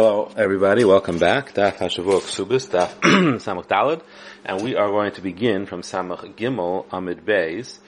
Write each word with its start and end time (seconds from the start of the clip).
Hello, 0.00 0.30
everybody. 0.36 0.84
Welcome 0.84 1.18
back. 1.18 1.54
Daf 1.54 1.78
Hashavua 1.78 2.20
Ksubis, 2.20 2.68
Daf 2.70 3.00
Samach 3.40 3.66
Dalad, 3.66 4.00
and 4.44 4.62
we 4.62 4.76
are 4.76 4.86
going 4.90 5.10
to 5.10 5.20
begin 5.20 5.66
from 5.66 5.82
Samach 5.82 6.36
Gimel 6.36 6.86
Amid 6.92 7.26
Beis, 7.26 7.80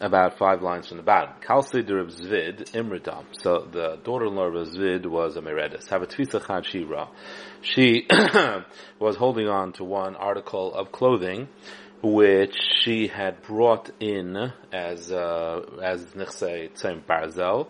about 0.00 0.38
five 0.38 0.62
lines 0.62 0.88
from 0.88 0.96
the 0.96 1.02
bottom. 1.02 1.34
Kalsi 1.46 1.86
der 1.86 2.06
Zvid 2.06 2.70
Imradam. 2.72 3.26
So 3.32 3.68
the 3.70 3.98
daughter-in-law 4.02 4.46
of 4.46 4.68
Zvid 4.68 5.04
was 5.04 5.36
a 5.36 5.42
Meredis. 5.42 5.86
Havatvisa 5.88 6.46
Chad 6.46 6.64
Shira. 6.64 7.10
She 7.60 8.06
was 8.98 9.16
holding 9.16 9.48
on 9.48 9.74
to 9.74 9.84
one 9.84 10.16
article 10.16 10.74
of 10.74 10.90
clothing 10.90 11.48
which 12.02 12.56
she 12.82 13.08
had 13.08 13.42
brought 13.42 13.90
in 14.00 14.54
as 14.72 15.12
uh, 15.12 15.60
as 15.82 16.02
Nichse 16.16 16.72
Tzem 16.72 17.02
Barzel, 17.04 17.68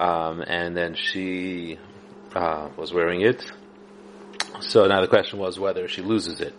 um, 0.00 0.40
and 0.40 0.76
then 0.76 0.96
she 0.96 1.78
uh, 2.36 2.68
was 2.76 2.92
wearing 2.92 3.22
it. 3.22 3.42
So 4.60 4.86
now 4.86 5.00
the 5.00 5.08
question 5.08 5.38
was 5.38 5.58
whether 5.58 5.88
she 5.88 6.02
loses 6.02 6.40
it 6.40 6.54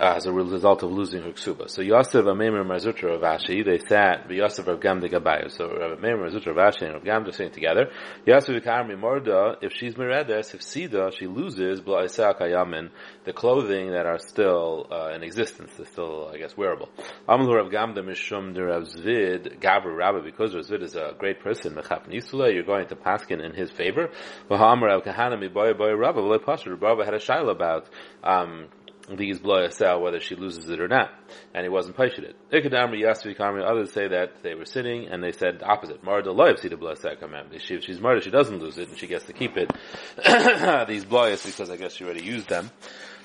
as 0.00 0.26
a 0.26 0.32
result 0.32 0.82
of 0.82 0.92
losing 0.92 1.22
her 1.22 1.32
ksuba. 1.32 1.68
So 1.68 1.82
Yosef 1.82 2.24
Amemer 2.24 2.64
Marzutra 2.64 3.18
Ravashi, 3.18 3.64
they 3.64 3.78
sat 3.78 4.30
Yosef 4.30 4.66
Rav 4.66 4.78
Gamda 4.78 5.10
Gabayu. 5.10 5.50
So 5.50 5.68
Amemer 5.68 6.30
Marzutra 6.30 6.54
Ravashi 6.54 6.82
and 6.82 6.94
Rav 6.94 7.02
Gamda 7.02 7.34
sitting 7.34 7.52
together. 7.52 7.90
Yosef 8.24 8.62
Ikarmi 8.62 8.96
Morda, 8.96 9.56
if 9.60 9.72
she's 9.72 9.94
Meredes, 9.94 10.54
if 10.54 10.60
Sida, 10.60 11.12
she 11.18 11.26
loses 11.26 11.80
Bla 11.80 12.04
Kayamin, 12.04 12.90
the 13.24 13.32
clothing 13.32 13.90
that 13.90 14.06
are 14.06 14.18
still 14.20 14.86
uh, 14.92 15.12
in 15.14 15.24
existence, 15.24 15.72
they're 15.76 15.86
still, 15.86 16.30
I 16.32 16.38
guess, 16.38 16.56
wearable. 16.56 16.88
Amlu 17.28 17.54
Rav 17.54 17.72
Gamda 17.72 17.98
Mishum 17.98 18.56
Rav 18.56 18.84
Zvid, 18.84 19.58
Gabra 19.58 19.96
Rabba, 19.96 20.22
because 20.22 20.54
Rav 20.54 20.64
Zvid 20.64 20.82
is 20.82 20.94
a 20.94 21.14
great 21.18 21.40
person, 21.40 21.74
Mechap 21.74 22.08
Nisula, 22.08 22.54
you're 22.54 22.62
going 22.62 22.86
to 22.86 22.94
Paskin 22.94 23.44
in 23.44 23.52
his 23.52 23.70
favor. 23.72 24.10
Vaham 24.48 24.80
Rav 24.80 25.02
Kahana 25.02 25.36
Miboy 25.36 25.76
Boy 25.76 26.38
Pasha, 26.38 26.72
Rabba 26.72 27.04
had 27.04 27.14
a 27.14 27.18
shaila 27.18 27.50
about, 27.50 27.88
um, 28.22 28.68
these 29.16 29.38
blow 29.38 29.68
sell 29.68 30.00
whether 30.00 30.20
she 30.20 30.34
loses 30.34 30.68
it 30.68 30.80
or 30.80 30.88
not, 30.88 31.10
and 31.54 31.64
he 31.64 31.68
wasn't 31.68 31.96
patient 31.96 32.26
it. 32.26 32.36
Ikadamri 32.52 33.64
others 33.64 33.92
say 33.92 34.08
that 34.08 34.42
they 34.42 34.54
were 34.54 34.64
sitting 34.64 35.08
and 35.08 35.22
they 35.22 35.32
said 35.32 35.60
the 35.60 35.66
opposite. 35.66 36.02
Marda 36.02 36.58
see 36.58 36.68
the 36.68 36.76
blow 36.76 36.94
command. 36.94 37.48
If 37.52 37.62
she's 37.62 38.00
murdered, 38.00 38.24
she 38.24 38.30
doesn't 38.30 38.58
lose 38.58 38.78
it 38.78 38.88
and 38.88 38.98
she 38.98 39.06
gets 39.06 39.24
to 39.26 39.32
keep 39.32 39.56
it. 39.56 39.70
these 40.88 41.04
bloyas 41.04 41.44
because 41.44 41.70
I 41.70 41.76
guess 41.76 41.94
she 41.94 42.04
already 42.04 42.24
used 42.24 42.48
them. 42.48 42.70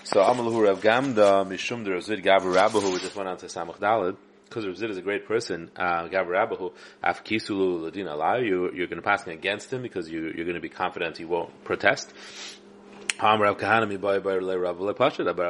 So 0.06 0.22
Amalahu 0.22 0.66
Rav 0.66 0.81
Gamda 0.81 1.48
Mishum 1.48 1.89
Rav 1.89 2.04
Zid 2.04 2.23
Gabu 2.23 2.54
Rabahu, 2.54 2.94
we 2.94 3.00
just 3.00 3.16
went 3.16 3.30
on 3.30 3.38
to 3.38 3.45
Samach 3.45 3.80
Dalid 3.80 4.17
because 4.54 4.67
Rav 4.67 4.92
is 4.92 4.98
a 4.98 5.02
great 5.02 5.26
person, 5.28 5.72
uh, 5.76 6.08
Gavrabahu, 6.08 6.73
Afkisulu 7.04 7.89
Ladina 7.89 8.16
Lai, 8.16 8.39
you, 8.39 8.70
you're 8.73 8.88
going 8.88 9.02
to 9.02 9.08
pass 9.08 9.26
against 9.26 9.73
him 9.73 9.81
because 9.81 10.09
you, 10.09 10.31
you're 10.36 10.45
going 10.45 10.56
to 10.56 10.61
be 10.61 10.70
confident 10.70 11.17
he 11.17 11.26
won't 11.26 11.64
protest. 11.64 12.14
Rav. 13.22 13.61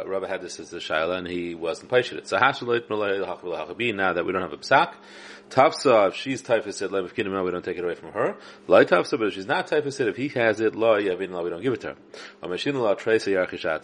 Rav 0.07 0.23
had 0.23 0.41
this 0.41 0.59
as 0.59 0.73
a 0.73 0.77
shaila 0.77 1.17
and 1.17 1.27
he 1.27 1.55
wasn't. 1.55 1.91
So 1.91 2.37
Hashalit 2.37 2.89
Malay 2.89 3.19
Hachabin. 3.19 3.95
Now 3.95 4.13
that 4.13 4.25
we 4.25 4.31
don't 4.31 4.41
have 4.41 4.53
a 4.53 4.57
psak, 4.57 4.93
Tafsa 5.49 6.07
if 6.07 6.15
she's 6.15 6.41
typhus 6.41 6.77
said 6.77 6.89
Kinema 6.89 7.45
we 7.45 7.51
don't 7.51 7.63
take 7.63 7.77
it 7.77 7.83
away 7.83 7.93
from 7.95 8.11
her. 8.11 8.35
Lai 8.67 8.85
Tafsa 8.85 9.19
but 9.19 9.27
if 9.27 9.33
she's 9.33 9.45
not 9.45 9.67
typhus 9.67 9.99
if 9.99 10.15
he 10.15 10.29
has 10.29 10.59
it 10.59 10.75
we 10.75 11.05
don't 11.05 11.61
give 11.61 11.73
it 11.73 11.81
to 11.81 11.89
her. 11.89 11.95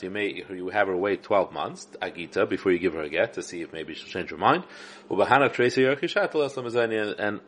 You 0.02 0.10
may 0.10 0.44
you 0.50 0.70
have 0.70 0.88
her 0.88 0.98
wait 0.98 1.22
twelve 1.24 1.52
months 1.52 1.88
Agita 2.02 2.50
before 2.50 2.72
you 2.72 2.80
give 2.80 2.94
her 2.94 3.04
a 3.04 3.10
get 3.10 3.34
to 3.34 3.44
see 3.44 3.62
if 3.62 3.72
maybe 3.72 3.94
she'll 3.94 4.08
change 4.08 4.32
her 4.32 4.38
mind. 4.38 4.64
And 5.10 5.22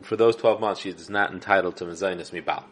for 0.02 0.16
those 0.16 0.36
twelve 0.36 0.60
months 0.60 0.80
she 0.80 0.90
is 0.90 1.10
not 1.10 1.32
entitled 1.32 1.76
to 1.78 1.86
Mezainis 1.86 2.32
Mibal. 2.32 2.62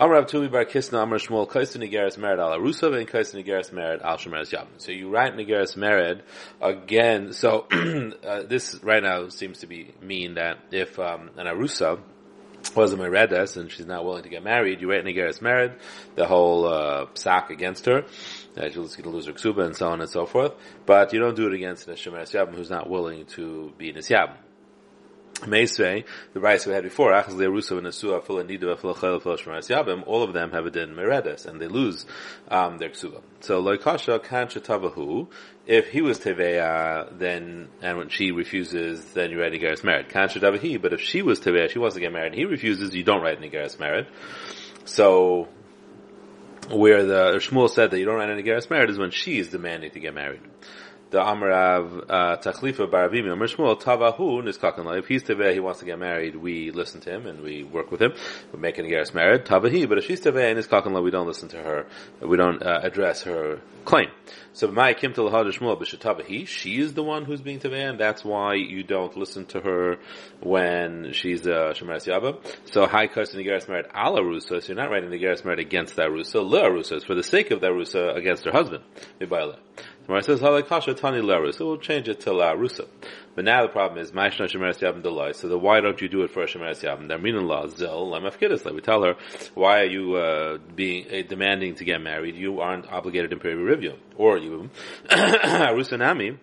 Amar 0.00 0.24
Tuli 0.26 0.46
Bar 0.46 0.64
Kisna 0.64 1.02
Amar 1.02 1.18
Shmuel 1.18 1.48
Kaisin 1.48 1.82
Nigeris 1.82 2.16
Al 2.22 2.56
Arusav 2.56 2.96
and 2.96 3.08
Kaisin 3.08 3.44
Nigeris 3.44 3.72
Mered 3.72 4.00
Al 4.00 4.16
Shemeres 4.16 4.52
Yavim. 4.52 4.68
So 4.76 4.92
you 4.92 5.10
write 5.10 5.34
Nigeris 5.34 5.76
Mered 5.76 6.20
again. 6.60 7.32
So 7.32 7.66
uh, 8.24 8.44
this 8.44 8.78
right 8.84 9.02
now 9.02 9.26
seems 9.28 9.58
to 9.58 9.66
be 9.66 9.92
mean 10.00 10.34
that 10.34 10.58
if 10.70 11.00
um, 11.00 11.30
an 11.36 11.46
Arusa 11.46 12.00
was 12.76 12.92
a 12.92 12.96
Meredes 12.96 13.56
and 13.56 13.72
she's 13.72 13.86
not 13.86 14.04
willing 14.04 14.22
to 14.22 14.28
get 14.28 14.44
married, 14.44 14.80
you 14.80 14.88
write 14.88 15.04
Nigeris 15.04 15.40
Mered, 15.40 15.76
the 16.14 16.26
whole 16.26 16.68
uh, 16.68 17.06
sack 17.14 17.50
against 17.50 17.86
her. 17.86 18.04
Uh, 18.56 18.68
she's 18.68 18.76
going 18.76 19.02
to 19.02 19.10
lose 19.10 19.26
her 19.26 19.32
ksuba 19.32 19.64
and 19.66 19.74
so 19.74 19.88
on 19.88 20.00
and 20.00 20.08
so 20.08 20.26
forth. 20.26 20.52
But 20.86 21.12
you 21.12 21.18
don't 21.18 21.34
do 21.34 21.48
it 21.48 21.54
against 21.54 21.88
a 21.88 21.94
Shemeres 21.94 22.32
Yavim 22.32 22.54
who's 22.54 22.70
not 22.70 22.88
willing 22.88 23.26
to 23.34 23.72
be 23.76 23.92
Nisyabim. 23.92 24.36
Meisvei, 25.40 26.04
the 26.32 26.40
rights 26.40 26.66
we 26.66 26.72
had 26.72 26.82
before, 26.82 27.12
Achaz 27.12 27.34
Lerusa 27.34 27.78
and 27.78 27.86
Asua, 27.86 28.22
Fula 28.24 28.44
Nida, 28.44 28.76
Fula 28.76 29.00
Chel, 29.00 29.20
Fula 29.20 29.38
Shemaras 29.38 29.68
Yabim, 29.68 30.02
all 30.06 30.22
of 30.22 30.32
them 30.32 30.50
have 30.50 30.66
a 30.66 30.70
din 30.70 30.94
Meredes, 30.94 31.46
and 31.46 31.60
they 31.60 31.68
lose, 31.68 32.06
um, 32.48 32.78
their 32.78 32.90
Ksuba. 32.90 33.22
So, 33.40 33.62
Loikasha, 33.62 34.18
Tavahu, 34.20 35.28
if 35.66 35.88
he 35.88 36.02
was 36.02 36.18
Teveya, 36.18 37.18
then, 37.18 37.68
and 37.82 37.98
when 37.98 38.08
she 38.08 38.32
refuses, 38.32 39.04
then 39.12 39.30
you 39.30 39.40
write 39.40 39.52
Nigeris 39.52 39.84
married. 39.84 40.08
Kan 40.08 40.28
Tavahi, 40.28 40.80
but 40.80 40.92
if 40.92 41.00
she 41.00 41.22
was 41.22 41.40
Teveya, 41.40 41.70
she 41.70 41.78
wants 41.78 41.94
to 41.94 42.00
get 42.00 42.12
married, 42.12 42.32
and 42.32 42.34
he 42.34 42.44
refuses, 42.44 42.94
you 42.94 43.04
don't 43.04 43.22
write 43.22 43.40
Nigeris 43.40 43.78
married. 43.78 44.06
So, 44.84 45.48
where 46.68 47.04
the 47.04 47.34
Shmuel 47.36 47.70
said 47.70 47.92
that 47.92 47.98
you 47.98 48.04
don't 48.04 48.16
write 48.16 48.28
Nigeris 48.28 48.70
married 48.70 48.90
is 48.90 48.98
when 48.98 49.10
she 49.10 49.38
is 49.38 49.48
demanding 49.48 49.92
to 49.92 50.00
get 50.00 50.14
married 50.14 50.40
the 51.10 51.18
Amrav 51.18 52.04
uh, 52.08 52.36
Tachlifa 52.36 52.90
Baravimi 52.90 53.32
Amr 53.32 53.46
Shmuel 53.46 53.80
Tavahu 53.80 54.42
Niskakan 54.42 54.98
If 54.98 55.06
he's 55.06 55.22
Teveh, 55.22 55.54
he 55.54 55.60
wants 55.60 55.80
to 55.80 55.86
get 55.86 55.98
married, 55.98 56.36
we 56.36 56.70
listen 56.70 57.00
to 57.02 57.10
him 57.10 57.26
and 57.26 57.40
we 57.40 57.64
work 57.64 57.90
with 57.90 58.02
him. 58.02 58.12
We 58.52 58.58
make 58.58 58.78
an 58.78 58.86
Geras 58.86 59.14
married. 59.14 59.44
Tavahi, 59.44 59.88
but 59.88 59.98
if 59.98 60.04
she's 60.04 60.20
Teveh 60.20 60.50
and 60.50 60.58
Niskakan 60.58 61.02
we 61.02 61.10
don't 61.10 61.26
listen 61.26 61.48
to 61.50 61.56
her. 61.58 61.86
We 62.20 62.36
don't 62.36 62.62
uh, 62.62 62.80
address 62.82 63.22
her 63.22 63.60
claim. 63.84 64.08
So 64.52 64.68
my 64.68 64.92
Kim 64.92 65.14
Shmuel 65.14 65.80
B'Shetavahi, 65.80 66.46
she 66.46 66.78
is 66.78 66.92
the 66.92 67.02
one 67.02 67.24
who's 67.24 67.40
being 67.40 67.60
Teveh, 67.60 67.90
and 67.90 67.98
that's 67.98 68.24
why 68.24 68.54
you 68.54 68.82
don't 68.82 69.16
listen 69.16 69.46
to 69.46 69.60
her 69.60 69.96
when 70.40 71.12
she's 71.12 71.46
a 71.46 71.68
uh, 71.68 71.72
Shemaras 71.74 72.06
Yabba. 72.06 72.44
So 72.66 72.86
Kus 72.86 73.34
and 73.34 73.46
Geras 73.46 73.68
married 73.68 73.86
Ala 73.94 74.20
Rusa, 74.20 74.60
so 74.62 74.68
you're 74.68 74.76
not 74.76 74.90
writing 74.90 75.10
the 75.10 75.18
Geras 75.18 75.44
married 75.44 75.60
against 75.60 75.96
that 75.96 76.08
Rusa. 76.08 76.46
Le 76.46 76.62
Rusa 76.64 77.02
for 77.06 77.14
the 77.14 77.22
sake 77.22 77.50
of 77.50 77.60
that 77.62 77.70
Rusa 77.70 78.14
against 78.16 78.44
her 78.44 78.52
husband. 78.52 78.84
Gemara 80.08 80.22
says 80.22 80.40
halakasha 80.40 80.96
tani 80.96 81.20
lerus. 81.20 81.56
So 81.56 81.66
we'll 81.66 81.76
change 81.76 82.08
it 82.08 82.20
to 82.20 82.32
la 82.32 82.54
rusa. 82.54 82.88
But 83.34 83.44
now 83.44 83.60
the 83.60 83.68
problem 83.68 84.00
is 84.00 84.10
ma'ishna 84.10 84.48
shemeres 84.48 84.78
yavim 84.78 85.02
delay. 85.02 85.34
So 85.34 85.48
the 85.48 85.58
why 85.58 85.82
don't 85.82 86.00
you 86.00 86.08
do 86.08 86.22
it 86.22 86.30
for 86.30 86.44
a 86.44 86.46
shemeres 86.46 86.82
yavim? 86.82 87.08
They're 87.08 87.18
meaning 87.18 87.42
law 87.42 87.66
zil 87.66 88.06
lemafkidus. 88.10 88.74
We 88.74 88.80
tell 88.80 89.02
her, 89.02 89.16
why 89.52 89.80
are 89.80 89.84
you 89.84 90.14
uh, 90.14 90.58
being 90.74 91.04
uh, 91.08 91.28
demanding 91.28 91.74
to 91.74 91.84
get 91.84 92.00
married? 92.00 92.36
You 92.36 92.60
aren't 92.60 92.90
obligated 92.90 93.34
in 93.34 93.38
pru 93.38 93.54
u'rvia, 93.54 93.98
or 94.16 94.38
you 94.38 94.70
rusa 95.10 95.98
nami. 95.98 96.38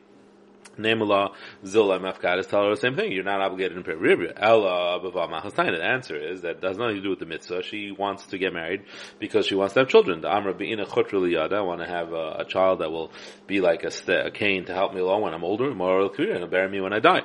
Namela 0.77 1.33
Zilla 1.65 1.99
Mefkadis 1.99 2.47
tell 2.47 2.63
her 2.63 2.69
the 2.71 2.81
same 2.81 2.95
thing. 2.95 3.11
You're 3.11 3.23
not 3.23 3.41
obligated 3.41 3.77
in 3.77 3.83
Peribria. 3.83 4.33
Ella 4.35 4.99
Bava 4.99 5.29
Mahasaina. 5.29 5.77
The 5.77 5.83
answer 5.83 6.15
is 6.15 6.41
that 6.41 6.61
does 6.61 6.77
nothing 6.77 6.97
to 6.97 7.01
do 7.01 7.09
with 7.09 7.19
the 7.19 7.25
mitzvah. 7.25 7.63
She 7.63 7.91
wants 7.91 8.25
to 8.27 8.37
get 8.37 8.53
married 8.53 8.83
because 9.19 9.45
she 9.45 9.55
wants 9.55 9.73
to 9.73 9.81
have 9.81 9.89
children. 9.89 10.21
The 10.21 10.29
Amra 10.29 10.53
Be'ina 10.53 10.85
Chotrili 10.85 11.35
I 11.35 11.61
want 11.61 11.81
to 11.81 11.87
have 11.87 12.11
a, 12.13 12.37
a, 12.39 12.45
child 12.45 12.79
that 12.79 12.91
will 12.91 13.11
be 13.47 13.61
like 13.61 13.83
a, 13.83 13.91
a 14.27 14.31
cane 14.31 14.65
to 14.65 14.73
help 14.73 14.93
me 14.93 15.01
along 15.01 15.21
when 15.21 15.33
I'm 15.33 15.43
older, 15.43 15.73
moral 15.73 16.09
career, 16.09 16.35
and 16.35 16.49
bury 16.49 16.69
me 16.69 16.81
when 16.81 16.93
I 16.93 16.99
die. 16.99 17.21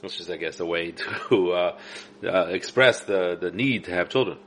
Which 0.00 0.20
is, 0.20 0.30
I 0.30 0.36
guess, 0.36 0.60
a 0.60 0.66
way 0.66 0.92
to 1.30 1.52
uh, 1.52 1.78
uh, 2.24 2.46
express 2.50 3.00
the, 3.00 3.36
the 3.40 3.50
need 3.50 3.84
to 3.84 3.92
have 3.92 4.08
children. 4.08 4.38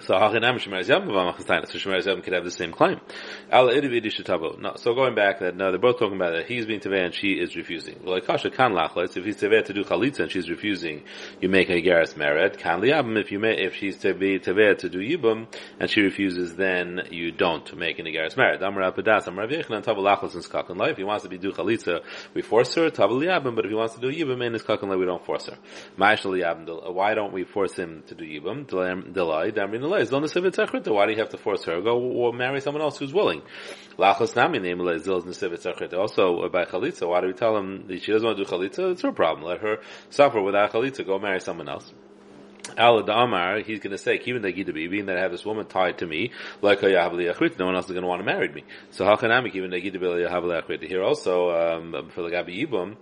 So 0.00 0.14
Hachinam 0.14 0.58
Shemeres 0.58 0.88
Yavim 0.88 1.06
V'Amachastainas. 1.06 1.68
So 1.68 1.78
Shemeres 1.78 2.04
Yavim 2.04 2.24
could 2.24 2.32
have 2.32 2.44
the 2.44 2.50
same 2.50 2.72
claim. 2.72 3.00
Al. 3.50 3.66
No, 3.66 4.72
so 4.76 4.94
going 4.94 5.14
back 5.14 5.38
that, 5.38 5.56
no, 5.56 5.70
they're 5.70 5.78
both 5.78 5.98
talking 6.00 6.16
about 6.16 6.32
that 6.32 6.46
he's 6.46 6.66
being 6.66 6.80
Teveh 6.80 7.04
and 7.04 7.14
she 7.14 7.32
is 7.32 7.54
refusing. 7.54 8.00
Like 8.04 8.26
Kasha 8.26 8.50
Kan 8.50 8.72
Lachletz, 8.72 9.16
if 9.16 9.24
he's 9.24 9.36
Teveh 9.36 9.64
to 9.66 9.72
do 9.72 9.84
Chalitza 9.84 10.20
and 10.20 10.30
she's 10.32 10.50
refusing, 10.50 11.04
you 11.40 11.48
make 11.48 11.70
a 11.70 11.80
Geras 11.80 12.14
Mered. 12.14 12.58
Kan 12.58 12.80
Liyabim, 12.80 13.20
if 13.20 13.30
you 13.30 13.38
may, 13.38 13.56
if 13.56 13.76
she's 13.76 13.96
Teveh 13.98 14.78
to 14.78 14.88
do 14.88 14.98
Yibum 14.98 15.46
and 15.78 15.88
she 15.88 16.00
refuses, 16.00 16.56
then 16.56 17.02
you 17.10 17.30
don't 17.30 17.76
make 17.76 17.98
an 18.00 18.06
Geras 18.06 18.34
Mered. 18.34 18.62
Amar 18.62 18.90
Apadas, 18.90 19.28
Amar 19.28 19.46
Avichnan, 19.46 19.84
Tavu 19.84 19.98
Lachletz 19.98 20.34
in 20.34 20.40
Skakan. 20.40 20.90
If 20.90 20.96
he 20.96 21.04
wants 21.04 21.22
to 21.22 21.30
be 21.30 21.38
do 21.38 21.52
Chalitza, 21.52 22.02
we 22.34 22.42
force 22.42 22.74
her, 22.74 22.90
Tavu 22.90 23.22
Liyabim, 23.22 23.54
but 23.54 23.64
if 23.64 23.70
he 23.70 23.76
wants 23.76 23.94
to 23.94 24.00
do 24.00 24.10
Yibum 24.10 24.44
in 24.44 24.54
his 24.54 24.62
Skakan 24.62 24.98
we 24.98 25.06
don't 25.06 25.24
force 25.24 25.46
her. 25.46 25.56
Why 25.96 27.14
don't 27.14 27.32
we 27.32 27.44
force 27.44 27.76
him 27.76 28.02
to 28.08 28.14
do 28.14 28.24
Yibum? 28.24 28.66
Delay, 28.66 29.52
Damrin 29.52 29.83
Is 29.92 30.10
why 30.10 31.06
do 31.06 31.12
you 31.12 31.18
have 31.18 31.30
to 31.30 31.38
force 31.38 31.64
her? 31.64 31.80
Go 31.80 31.98
or 31.98 32.32
marry 32.32 32.60
someone 32.60 32.82
else 32.82 32.98
who's 32.98 33.12
willing. 33.12 33.42
Lachos 33.98 34.34
nami 34.34 34.58
Also 35.96 36.40
uh, 36.40 36.48
by 36.48 36.64
chalitza. 36.64 37.08
Why 37.08 37.20
do 37.20 37.26
we 37.28 37.32
tell 37.32 37.56
him 37.56 37.86
that 37.88 38.02
she 38.02 38.12
doesn't 38.12 38.26
want 38.26 38.38
to 38.38 38.44
do 38.44 38.50
chalitza? 38.50 38.92
It's 38.92 39.02
her 39.02 39.12
problem. 39.12 39.46
Let 39.46 39.60
her 39.60 39.78
suffer 40.10 40.40
without 40.40 40.72
chalitza. 40.72 41.06
Go 41.06 41.18
marry 41.18 41.40
someone 41.40 41.68
else. 41.68 41.92
Al 42.76 43.02
Damar, 43.02 43.60
he's 43.60 43.78
going 43.80 43.90
to 43.92 43.98
say, 43.98 44.20
even 44.24 44.42
the 44.42 44.52
Gidabi, 44.52 44.90
being 44.90 45.06
that 45.06 45.18
I 45.18 45.20
have 45.20 45.30
this 45.30 45.44
woman 45.44 45.66
tied 45.66 45.98
to 45.98 46.06
me, 46.06 46.32
like 46.62 46.80
Yahavli 46.80 47.58
no 47.58 47.66
one 47.66 47.74
else 47.74 47.84
is 47.86 47.92
going 47.92 48.02
to 48.02 48.08
want 48.08 48.20
to 48.20 48.24
marry 48.24 48.48
me. 48.48 48.64
So 48.90 49.04
Hachanamik, 49.04 49.54
even 49.54 49.70
the 49.70 49.80
Gidabi 49.80 50.28
Yahavli. 50.28 50.88
Here 50.88 51.02
also, 51.02 51.50
um, 51.50 52.10
for 52.14 52.22
the 52.22 52.30
Gabi 52.30 52.66
Yibum, 52.66 52.96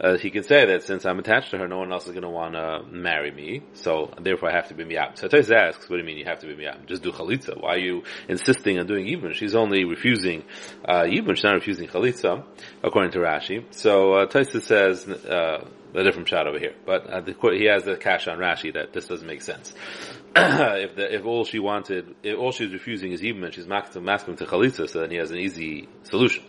uh, 0.00 0.16
he 0.18 0.30
can 0.30 0.42
say 0.42 0.66
that 0.66 0.82
since 0.82 1.04
I'm 1.06 1.18
attached 1.18 1.50
to 1.52 1.58
her, 1.58 1.68
no 1.68 1.78
one 1.78 1.92
else 1.92 2.06
is 2.06 2.12
going 2.12 2.22
to 2.22 2.30
want 2.30 2.54
to 2.54 2.82
marry 2.90 3.30
me, 3.30 3.62
so 3.74 4.12
therefore 4.20 4.50
I 4.50 4.56
have 4.56 4.68
to 4.68 4.74
be 4.74 4.84
miyab. 4.84 5.18
So 5.18 5.28
Tais 5.28 5.50
asks, 5.50 5.88
what 5.88 5.96
do 5.96 6.02
you 6.02 6.04
mean 6.04 6.18
you 6.18 6.24
have 6.24 6.40
to 6.40 6.46
be 6.46 6.54
miyab? 6.54 6.86
Just 6.86 7.02
do 7.02 7.12
chalitza. 7.12 7.60
Why 7.60 7.74
are 7.74 7.78
you 7.78 8.02
insisting 8.28 8.78
on 8.78 8.86
doing 8.86 9.06
yibum? 9.06 9.34
She's 9.34 9.54
only 9.54 9.84
refusing 9.84 10.44
uh, 10.84 11.06
she's 11.06 11.44
not 11.44 11.54
refusing 11.54 11.88
chalitza, 11.88 12.44
according 12.82 13.12
to 13.12 13.18
Rashi. 13.18 13.64
So 13.70 14.14
uh, 14.14 14.26
Tais 14.26 14.60
says, 14.60 15.08
uh, 15.08 15.64
a 15.94 16.02
different 16.02 16.28
shot 16.28 16.46
over 16.46 16.58
here. 16.58 16.74
But 16.84 17.06
uh, 17.06 17.20
the, 17.20 17.34
he 17.56 17.66
has 17.66 17.84
the 17.84 17.96
cash 17.96 18.26
on 18.26 18.38
Rashi 18.38 18.74
that 18.74 18.92
this 18.92 19.06
doesn't 19.06 19.26
make 19.26 19.42
sense. 19.42 19.72
if 20.36 20.96
the, 20.96 21.14
if 21.14 21.24
all 21.24 21.44
she 21.44 21.58
wanted, 21.58 22.16
if 22.22 22.38
all 22.38 22.52
she's 22.52 22.72
refusing 22.72 23.12
is 23.12 23.20
yibum 23.20 23.44
and 23.44 23.54
she's 23.54 23.66
masking 23.66 24.36
to 24.36 24.44
chalitza, 24.44 24.88
so 24.88 25.00
then 25.00 25.10
he 25.10 25.16
has 25.16 25.30
an 25.30 25.38
easy 25.38 25.88
solution. 26.02 26.44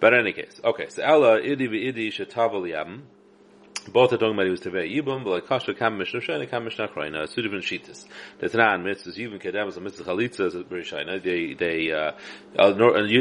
But 0.00 0.12
in 0.12 0.20
any 0.20 0.32
case, 0.32 0.60
okay. 0.62 0.88
So 0.88 1.02
Ella 1.02 1.40
idi 1.40 1.68
v'idi 1.68 2.08
shetavel 2.08 2.68
yam. 2.68 3.04
Both 3.92 4.12
are 4.12 4.16
talking 4.16 4.34
about 4.34 4.46
he 4.46 4.50
was 4.50 4.60
tevei 4.60 4.92
yibum, 4.92 5.22
but 5.22 5.30
like 5.30 5.46
kasha 5.46 5.72
kam 5.72 5.96
mishnah 5.96 6.20
shayna 6.20 6.50
kam 6.50 6.64
mishnah 6.64 6.88
kroina. 6.88 7.22
It's 7.22 7.34
two 7.34 7.42
different 7.42 7.64
shitas. 7.64 8.04
The 8.40 8.48
Tanan 8.48 8.82
mitzvahs 8.82 9.16
yibum 9.16 9.40
kedem 9.40 9.68
as 9.68 9.76
a 9.76 9.80
mitzvah 9.80 10.04
chalitza 10.04 10.46
is 10.46 10.54
very 10.68 10.82
shayna. 10.82 11.22
They 11.22 11.54
they 11.54 11.92
uh, 11.92 12.12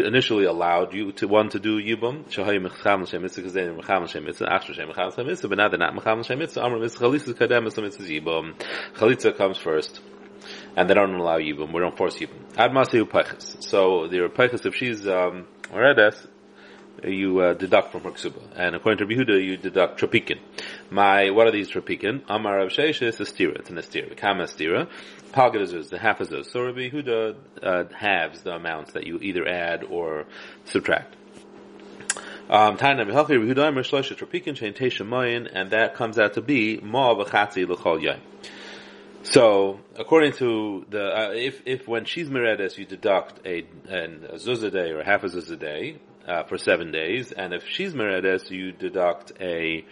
initially 0.08 0.46
allowed 0.46 0.94
you 0.94 1.12
to 1.14 1.28
one 1.28 1.50
to 1.50 1.60
do 1.60 1.80
yibum 1.80 2.26
shahay 2.32 2.60
mecham 2.60 3.04
l'shem 3.04 3.22
mitzvah 3.22 3.42
because 3.42 3.54
they 3.54 3.62
mecham 3.68 4.06
l'shem 4.06 4.26
mitzvah 4.26 4.48
achshar 4.48 4.74
shem 4.74 4.90
mecham 4.90 5.10
l'shem 5.10 5.28
mitzvah, 5.28 5.48
but 5.50 5.58
now 5.60 5.70
they're 5.70 5.78
not 5.78 5.94
mecham 5.94 6.22
l'shem 6.22 6.40
mitzvah. 6.40 6.64
Amr 6.64 6.80
mitzvah 6.80 7.06
chalitza 7.06 7.34
kedem 7.36 7.68
as 7.68 7.78
a 7.78 7.82
mitzvah 7.84 8.04
yibum. 8.04 8.56
Chalitza 8.96 9.38
comes 9.38 9.60
first 9.60 10.02
and 10.76 10.90
they 10.90 10.94
don't 10.94 11.14
allow 11.14 11.38
yibum. 11.38 11.72
We 11.74 11.80
don't 11.80 11.96
force 11.96 12.18
yibum. 12.18 12.58
Ad 12.58 12.72
masehu 12.72 13.04
peiches. 13.04 13.64
So 13.64 14.08
the 14.08 14.18
peiches, 14.30 14.66
if 14.66 14.76
she's 14.76 15.08
um, 15.08 15.48
redes, 15.72 16.28
you 17.08 17.40
uh, 17.40 17.54
deduct 17.54 17.92
from 17.92 18.04
her 18.04 18.12
ksuba. 18.12 18.42
And 18.56 18.76
according 18.76 19.08
to 19.08 19.14
Yehuda, 19.14 19.44
you 19.44 19.58
deduct 19.58 20.00
tropikin. 20.00 20.40
My, 20.90 21.32
what 21.32 21.48
are 21.48 21.52
these 21.52 21.70
tropikin? 21.70 22.24
Amar 22.28 22.58
Rav 22.58 22.70
Shesha 22.70 23.08
is 23.08 23.20
a 23.20 23.24
stira. 23.24 23.60
It's 23.60 23.70
an 23.70 23.78
astira. 23.78 24.16
Kama 24.16 24.44
stira. 24.44 24.88
Palgad 25.32 25.62
is 25.62 25.90
the 25.90 26.00
half 26.00 26.22
of 26.22 26.30
those. 26.30 26.52
So 26.52 26.64
Rabbi 26.64 26.90
Yehuda 26.90 27.36
uh, 27.62 27.84
halves 27.94 28.42
the 28.42 28.54
amounts 28.54 28.94
that 28.94 29.06
you 29.06 29.20
either 29.20 29.48
add 29.48 29.84
or 29.84 30.26
subtract. 30.66 31.16
Um, 32.48 32.78
and 32.80 33.00
that 33.00 33.12
comes 35.96 36.20
out 36.20 36.34
to 36.36 36.42
be 36.42 36.78
ma 36.78 37.16
v'chatzi 37.16 37.68
l'chol 37.68 38.04
yain. 38.04 38.20
So, 39.24 39.80
according 39.96 40.34
to 40.34 40.86
the, 40.88 41.04
uh, 41.04 41.32
if, 41.32 41.64
if 41.66 41.88
when 41.88 42.06
she's 42.06 42.30
meredes, 42.30 42.78
you 42.78 42.86
deduct 42.86 43.40
a, 43.44 43.66
an, 43.90 44.28
a 44.30 44.36
zuz 44.36 44.64
a 44.64 44.70
day 44.70 44.92
or 44.92 45.02
half 45.02 45.24
a 45.24 45.28
zuz 45.28 45.50
a 45.50 45.56
day, 45.56 45.98
uh, 46.28 46.44
for 46.44 46.58
seven 46.58 46.92
days, 46.92 47.32
and 47.32 47.54
if 47.54 47.68
she's 47.68 47.94
meredes, 47.94 48.50
you 48.50 48.72
deduct 48.72 49.34
a, 49.40 49.86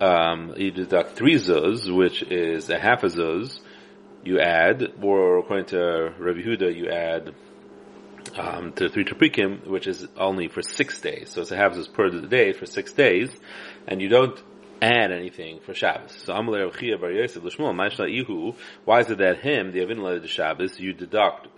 um, 0.00 0.54
you 0.56 0.70
deduct 0.70 1.16
three 1.16 1.34
zuz, 1.34 1.94
which 1.94 2.22
is 2.22 2.70
a 2.70 2.78
half 2.78 3.02
a 3.02 3.08
zuz, 3.08 3.60
you 4.24 4.40
add, 4.40 4.82
or 5.02 5.38
according 5.38 5.66
to 5.66 6.14
Rabbi 6.18 6.40
Huda, 6.40 6.74
you 6.74 6.90
add, 6.90 7.34
um, 8.36 8.72
to 8.72 8.88
three 8.88 9.04
tripikim, 9.04 9.66
which 9.66 9.86
is 9.86 10.06
only 10.16 10.48
for 10.48 10.62
six 10.62 11.00
days. 11.00 11.30
So 11.30 11.42
it's 11.42 11.52
a 11.52 11.56
half 11.56 11.72
zuz 11.72 11.92
per 11.92 12.10
day 12.10 12.52
for 12.52 12.66
six 12.66 12.92
days, 12.92 13.30
and 13.86 14.02
you 14.02 14.08
don't 14.08 14.38
add 14.82 15.12
anything 15.12 15.60
for 15.60 15.74
Shabbos. 15.74 16.12
So 16.24 16.34
Amalei 16.34 16.70
Rechia 16.70 17.00
Bar 17.00 17.10
Yosef 17.10 17.42
L'Shmuel 17.42 17.74
Ma'ishna 17.74 18.08
Ihu. 18.08 18.54
Why 18.84 19.00
is 19.00 19.10
it 19.10 19.18
that 19.18 19.38
him 19.38 19.72
the 19.72 19.82
Avin 19.82 20.02
the 20.02 20.28
Shabbos 20.28 20.78
you 20.78 20.92
deduct 20.92 21.48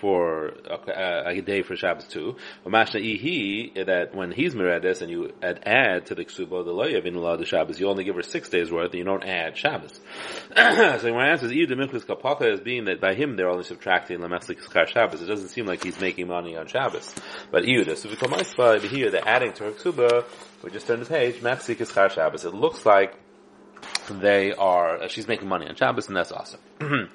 for 0.00 0.48
a, 0.48 0.74
uh, 0.74 1.22
a, 1.26 1.40
day 1.40 1.62
for 1.62 1.76
Shabbos 1.76 2.06
too? 2.06 2.36
But 2.64 2.72
Ma'ishna 2.72 3.00
Ihi 3.00 3.86
that 3.86 4.14
when 4.14 4.32
he's 4.32 4.54
Meredes 4.54 5.02
and 5.02 5.10
you 5.10 5.32
add, 5.42 5.62
add 5.66 6.06
to 6.06 6.14
the 6.14 6.24
Ksubo 6.24 6.64
the 6.64 6.72
Loy 6.72 6.96
Avin 6.96 7.14
the 7.14 7.44
Shabbos 7.44 7.80
you 7.80 7.88
only 7.88 8.04
give 8.04 8.16
her 8.16 8.22
six 8.22 8.48
days 8.48 8.70
worth 8.70 8.90
and 8.90 8.98
you 8.98 9.04
don't 9.04 9.24
add 9.24 9.56
Shabbos. 9.56 10.00
so 10.56 11.14
my 11.14 11.28
answer 11.28 11.46
is 11.46 11.52
either 11.52 11.76
Minchus 11.76 12.04
Kapaka 12.04 12.52
is 12.52 12.60
being 12.60 12.86
that 12.86 13.00
by 13.00 13.14
him 13.14 13.36
they're 13.36 13.50
only 13.50 13.64
subtracting 13.64 14.20
the 14.20 14.28
Meslik 14.28 14.88
Shabbos. 14.88 15.22
It 15.22 15.26
doesn't 15.26 15.48
seem 15.48 15.66
like 15.66 15.82
he's 15.82 16.00
making 16.00 16.28
money 16.28 16.56
on 16.56 16.66
Shabbos. 16.66 17.14
But 17.50 17.64
so 17.64 18.08
we 18.08 18.16
come 18.16 18.34
here 18.96 19.10
they're 19.10 19.28
adding 19.28 19.52
to 19.54 19.64
her 19.64 19.72
Ksuba 19.72 20.24
we 20.62 20.70
just 20.70 20.86
turn 20.86 21.00
the 21.00 21.06
page, 21.06 21.36
Machzik 21.36 21.80
is 21.80 21.92
Char 21.92 22.08
Shabbos. 22.08 22.44
It 22.44 22.54
looks 22.54 22.84
like 22.86 23.14
they 24.10 24.52
are, 24.52 25.02
uh, 25.02 25.08
she's 25.08 25.28
making 25.28 25.48
money 25.48 25.66
on 25.68 25.74
Shabbos, 25.74 26.08
and 26.08 26.16
that's 26.16 26.32
awesome. 26.32 26.60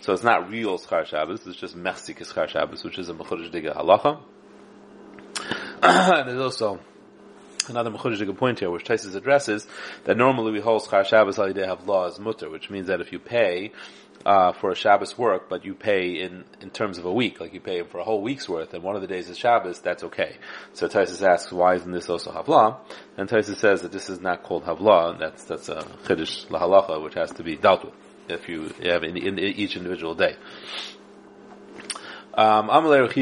so 0.00 0.12
it's 0.12 0.22
not 0.22 0.50
real 0.50 0.78
Schar 0.78 1.06
Shabbos, 1.06 1.46
it's 1.46 1.56
just 1.56 1.76
Mechzik 1.76 2.20
is 2.20 2.32
Shabbos, 2.32 2.84
which 2.84 2.98
is 2.98 3.08
a 3.08 3.14
Mechudesh 3.14 3.50
Diga 3.50 3.76
Halacha. 3.76 4.20
and 5.82 6.28
there's 6.28 6.40
also 6.40 6.80
another 7.68 7.90
Mechudesh 7.90 8.36
point 8.36 8.60
here, 8.60 8.70
which 8.70 8.84
Taisus 8.84 9.14
addresses, 9.14 9.66
that 10.04 10.16
normally 10.16 10.52
we 10.52 10.60
hold 10.60 10.82
Schar 10.82 11.04
Shabbos 11.04 11.36
they 11.36 11.66
have 11.66 11.86
law 11.86 12.06
as 12.06 12.18
mutter, 12.18 12.50
which 12.50 12.70
means 12.70 12.88
that 12.88 13.00
if 13.00 13.12
you 13.12 13.18
pay 13.18 13.72
uh, 14.24 14.52
for 14.52 14.70
a 14.70 14.74
Shabbos 14.74 15.16
work, 15.18 15.48
but 15.48 15.64
you 15.64 15.74
pay 15.74 16.20
in, 16.20 16.44
in 16.60 16.70
terms 16.70 16.98
of 16.98 17.04
a 17.04 17.12
week, 17.12 17.40
like 17.40 17.52
you 17.52 17.60
pay 17.60 17.78
him 17.78 17.86
for 17.88 17.98
a 17.98 18.04
whole 18.04 18.22
week's 18.22 18.48
worth, 18.48 18.74
and 18.74 18.82
one 18.82 18.96
of 18.96 19.02
the 19.02 19.08
days 19.08 19.28
is 19.28 19.38
Shabbos, 19.38 19.80
that's 19.80 20.04
okay. 20.04 20.36
So 20.72 20.88
Taisus 20.88 21.26
asks, 21.26 21.52
why 21.52 21.74
isn't 21.74 21.92
this 21.92 22.08
also 22.08 22.32
Havlah? 22.32 22.78
And 23.16 23.28
Taisus 23.28 23.56
says 23.56 23.82
that 23.82 23.92
this 23.92 24.08
is 24.08 24.20
not 24.20 24.42
called 24.42 24.64
Havlah, 24.64 25.18
that's, 25.18 25.44
that's 25.44 25.68
a 25.68 25.82
Chiddush 26.04 26.46
Lahalacha, 26.46 27.02
which 27.02 27.14
has 27.14 27.32
to 27.32 27.42
be 27.42 27.56
dealt 27.56 27.84
with 27.84 27.94
if 28.28 28.48
you 28.48 28.72
have 28.84 29.02
in, 29.02 29.16
in 29.16 29.38
each 29.38 29.76
individual 29.76 30.14
day. 30.14 30.36
Um, 32.34 32.68
What's 32.68 33.14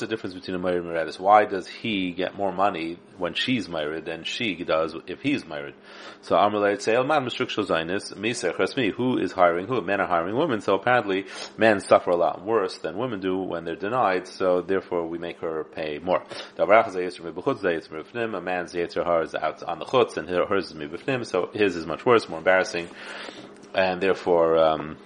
the 0.00 0.06
difference 0.08 0.34
between 0.34 0.54
a 0.54 0.58
Moired 0.58 0.84
and 0.84 0.86
Meredis? 0.86 1.20
Why 1.20 1.44
does 1.44 1.68
he 1.68 2.12
get 2.12 2.34
more 2.34 2.50
money 2.50 2.98
when 3.18 3.34
she's 3.34 3.68
married 3.68 4.06
than 4.06 4.24
she 4.24 4.54
does 4.64 4.96
if 5.06 5.20
he's 5.20 5.44
married? 5.44 5.74
So 6.22 6.34
Amalei 6.34 6.80
say, 6.80 6.94
man 6.94 7.26
Misa 7.26 8.94
who 8.94 9.18
is 9.18 9.32
hiring 9.32 9.66
who? 9.66 9.82
Men 9.82 10.00
are 10.00 10.06
hiring 10.06 10.34
women, 10.34 10.62
so 10.62 10.76
apparently 10.76 11.26
men 11.58 11.80
suffer 11.80 12.08
a 12.08 12.16
lot 12.16 12.42
worse 12.42 12.78
than 12.78 12.96
women 12.96 13.20
do 13.20 13.36
when 13.36 13.66
they're 13.66 13.76
denied, 13.76 14.26
so 14.26 14.62
therefore 14.62 15.06
we 15.06 15.18
make 15.18 15.40
her 15.40 15.62
pay 15.62 15.98
more. 15.98 16.22
A 16.58 16.66
man's 16.66 16.96
Yetzer 18.72 19.22
is 19.22 19.34
out 19.34 19.62
on 19.62 19.78
the 19.78 19.84
chutz 19.84 20.16
and 20.16 20.26
hers 20.26 20.70
is 20.70 20.72
mibifnim, 20.72 21.26
so 21.26 21.50
his 21.52 21.76
is 21.76 21.84
much 21.84 22.06
worse, 22.06 22.26
more 22.30 22.38
embarrassing, 22.38 22.88
and 23.74 24.00
therefore, 24.00 24.56
um, 24.56 24.96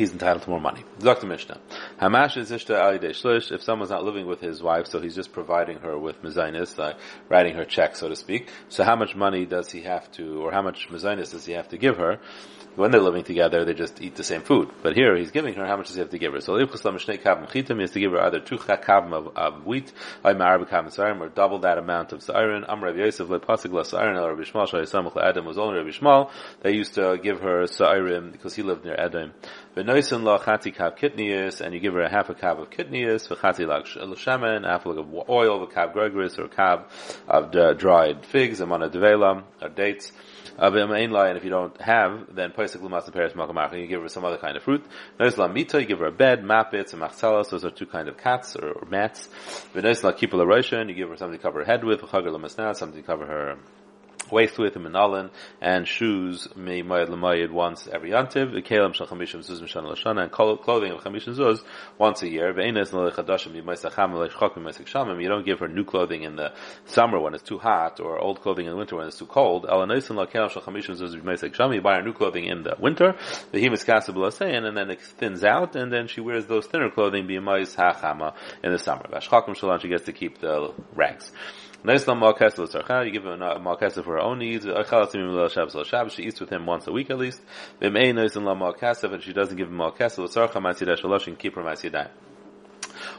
he's 0.00 0.12
entitled 0.12 0.42
to 0.42 0.48
more 0.48 0.60
money. 0.60 0.82
Dr. 0.98 1.26
Mishnah. 1.26 1.60
Hamash 2.00 2.38
is 2.38 2.50
ishta 2.50 2.74
alidei 2.80 3.10
shlish. 3.10 3.52
If 3.52 3.62
someone's 3.62 3.90
not 3.90 4.02
living 4.02 4.26
with 4.26 4.40
his 4.40 4.62
wife, 4.62 4.86
so 4.86 4.98
he's 4.98 5.14
just 5.14 5.32
providing 5.32 5.78
her 5.80 5.98
with 5.98 6.22
mezainis, 6.22 6.78
uh, 6.78 6.94
writing 7.28 7.54
her 7.54 7.66
check, 7.66 7.96
so 7.96 8.08
to 8.08 8.16
speak. 8.16 8.48
So 8.70 8.82
how 8.82 8.96
much 8.96 9.14
money 9.14 9.44
does 9.44 9.70
he 9.70 9.82
have 9.82 10.10
to, 10.12 10.42
or 10.42 10.52
how 10.52 10.62
much 10.62 10.88
mezainis 10.88 11.32
does 11.32 11.44
he 11.44 11.52
have 11.52 11.68
to 11.68 11.76
give 11.76 11.98
her? 11.98 12.18
when 12.76 12.90
they're 12.90 13.00
living 13.00 13.24
together, 13.24 13.64
they 13.64 13.74
just 13.74 14.00
eat 14.00 14.14
the 14.14 14.24
same 14.24 14.42
food. 14.42 14.70
But 14.82 14.94
here, 14.94 15.16
he's 15.16 15.30
giving 15.30 15.54
her, 15.54 15.66
how 15.66 15.76
much 15.76 15.86
does 15.88 15.96
he 15.96 16.00
have 16.00 16.10
to 16.10 16.18
give 16.18 16.32
her? 16.32 16.40
So, 16.40 16.56
he 16.56 16.62
has 16.62 16.80
to 16.80 18.00
give 18.00 18.12
her 18.12 18.20
either 18.20 18.40
two 18.40 18.58
kavim 18.58 19.12
of, 19.12 19.36
of 19.36 19.66
wheat, 19.66 19.92
or 20.24 21.28
double 21.28 21.58
that 21.60 21.78
amount 21.78 22.12
of 22.12 22.22
sa'irin. 22.22 22.64
Am 22.68 22.82
Rabbi 22.82 22.98
Yosef 22.98 23.28
lepasig 23.28 23.72
la 23.72 23.82
sa'irin, 23.82 24.16
el 24.16 24.28
Rabbi 24.28 24.42
samach 24.42 25.16
Adam 25.22 25.44
was 25.44 25.58
only 25.58 25.78
Rabbi 25.78 25.90
Shmuel. 25.90 26.30
They 26.62 26.74
used 26.74 26.94
to 26.94 27.18
give 27.22 27.40
her 27.40 27.66
sa'irim 27.66 28.32
because 28.32 28.54
he 28.54 28.62
lived 28.62 28.84
near 28.84 28.98
Edom. 28.98 29.32
V'noisen 29.76 30.24
la 30.24 30.38
chati 30.38 30.74
kav 30.74 30.98
kitnius, 30.98 31.60
and 31.60 31.72
you 31.72 31.80
give 31.80 31.94
her 31.94 32.02
a 32.02 32.10
half 32.10 32.28
a 32.28 32.34
kav 32.34 32.60
of 32.60 32.70
kitnius, 32.70 33.28
v'chati 33.28 33.66
la 33.66 33.82
shemen, 33.82 34.64
half 34.66 34.84
a 34.84 34.88
look 34.88 34.98
of 34.98 35.28
oil, 35.28 35.66
v'kav 35.66 35.94
gregoris, 35.94 36.38
or 36.38 36.44
a 36.44 36.48
kav 36.48 36.84
of 37.28 37.78
dried 37.78 38.26
figs, 38.26 38.60
amana 38.60 38.88
devela, 38.90 39.44
or 39.62 39.68
dates. 39.68 40.12
Uh, 40.58 40.66
of 40.66 40.74
And 40.74 41.38
if 41.38 41.44
you 41.44 41.50
don't 41.50 41.80
have, 41.80 42.34
then 42.34 42.50
Paisik 42.50 42.82
Lumas 42.82 43.04
and 43.04 43.14
Paris 43.14 43.32
Makamach, 43.32 43.78
you 43.78 43.86
give 43.86 44.02
her 44.02 44.08
some 44.08 44.24
other 44.24 44.36
kind 44.36 44.56
of 44.56 44.62
fruit. 44.62 44.84
Noisla 45.18 45.50
Mita, 45.52 45.80
you 45.80 45.86
give 45.86 46.00
her 46.00 46.06
a 46.06 46.12
bed, 46.12 46.42
mapits, 46.42 46.92
and 46.92 47.00
machsalas, 47.00 47.50
those 47.50 47.64
are 47.64 47.70
two 47.70 47.86
kind 47.86 48.08
of 48.08 48.18
cats 48.18 48.56
or, 48.56 48.72
or 48.72 48.86
mats. 48.86 49.28
V'noisla 49.74 50.12
Kipula 50.12 50.46
Roshan, 50.46 50.88
you 50.88 50.94
give 50.94 51.08
her 51.08 51.16
something 51.16 51.38
to 51.38 51.42
cover 51.42 51.60
her 51.60 51.64
head 51.64 51.84
with, 51.84 52.00
Chagar 52.00 52.26
Lamasna, 52.26 52.76
something 52.76 53.00
to 53.00 53.06
cover 53.06 53.24
her 53.24 53.56
waist 54.32 54.58
width 54.58 54.76
and 54.76 54.86
manalin, 54.86 55.30
and 55.60 55.86
shoes 55.86 56.48
may 56.56 56.82
mayad 56.82 57.08
l'mayad 57.08 57.50
once 57.50 57.88
every 57.92 58.10
yantiv, 58.10 58.52
v'kelim 58.52 58.94
shal 58.94 59.06
chamishim 59.06 59.40
zuz 59.40 59.60
mishan 59.60 59.84
l'shana, 59.84 60.22
and 60.22 60.32
clothing 60.32 60.92
of 60.92 61.00
chamishim 61.02 61.34
zuz 61.34 61.62
once 61.98 62.22
a 62.22 62.28
year. 62.28 62.52
V'eines 62.52 62.90
n'lech 62.90 63.14
hadashim 63.14 63.54
y'maisacham 63.54 64.14
l'chok 64.14 64.54
y'maisach 64.54 64.86
shamim. 64.86 65.22
You 65.22 65.28
don't 65.28 65.44
give 65.44 65.60
her 65.60 65.68
new 65.68 65.84
clothing 65.84 66.22
in 66.22 66.36
the 66.36 66.52
summer 66.86 67.20
when 67.20 67.34
it's 67.34 67.42
too 67.42 67.58
hot, 67.58 68.00
or 68.00 68.18
old 68.18 68.40
clothing 68.40 68.66
in 68.66 68.72
the 68.72 68.76
winter 68.76 68.96
when 68.96 69.06
it's 69.06 69.18
too 69.18 69.26
cold. 69.26 69.66
El 69.68 69.80
anoisin 69.86 70.16
l'kelim 70.16 70.50
shal 70.50 70.62
chamishim 70.62 70.96
zuz 70.96 71.14
y'maisach 71.14 71.54
shamim. 71.54 71.74
You 71.76 71.80
buy 71.80 71.96
her 71.96 72.02
new 72.02 72.12
clothing 72.12 72.44
in 72.44 72.62
the 72.62 72.76
winter. 72.78 73.14
V'him 73.52 73.72
is 73.72 73.84
kasab 73.84 74.10
and 74.40 74.76
then 74.76 74.90
it 74.90 75.00
thins 75.00 75.44
out, 75.44 75.76
and 75.76 75.92
then 75.92 76.06
she 76.06 76.20
wears 76.20 76.46
those 76.46 76.66
thinner 76.66 76.90
clothing 76.90 77.26
b'yamais 77.26 77.74
ha'chama 77.74 78.34
in 78.62 78.72
the 78.72 78.78
summer. 78.78 79.06
V'ashchakim 79.10 79.56
shalon, 79.56 79.80
she 79.80 79.88
gets 79.88 80.04
to 80.04 80.12
keep 80.12 80.40
the 80.40 80.72
rags. 80.94 81.32
Nice 81.82 82.06
You 82.06 82.14
give 82.14 83.24
him 83.24 83.40
a 83.40 83.58
malkesa 83.58 84.04
for 84.04 84.19
own 84.20 84.38
needs. 84.38 84.64
She 84.64 86.22
eats 86.22 86.40
with 86.40 86.50
him 86.50 86.66
once 86.66 86.86
a 86.86 86.92
week 86.92 87.10
at 87.10 87.18
least. 87.18 87.40
And 87.80 87.96
she 87.96 89.32
doesn't 89.32 89.56
give 89.56 89.68
him 89.68 89.78
malkesa. 89.78 91.20
She 91.20 91.30
can 91.30 91.36
keep 91.36 91.54
her 91.54 91.62
masidai. 91.62 92.08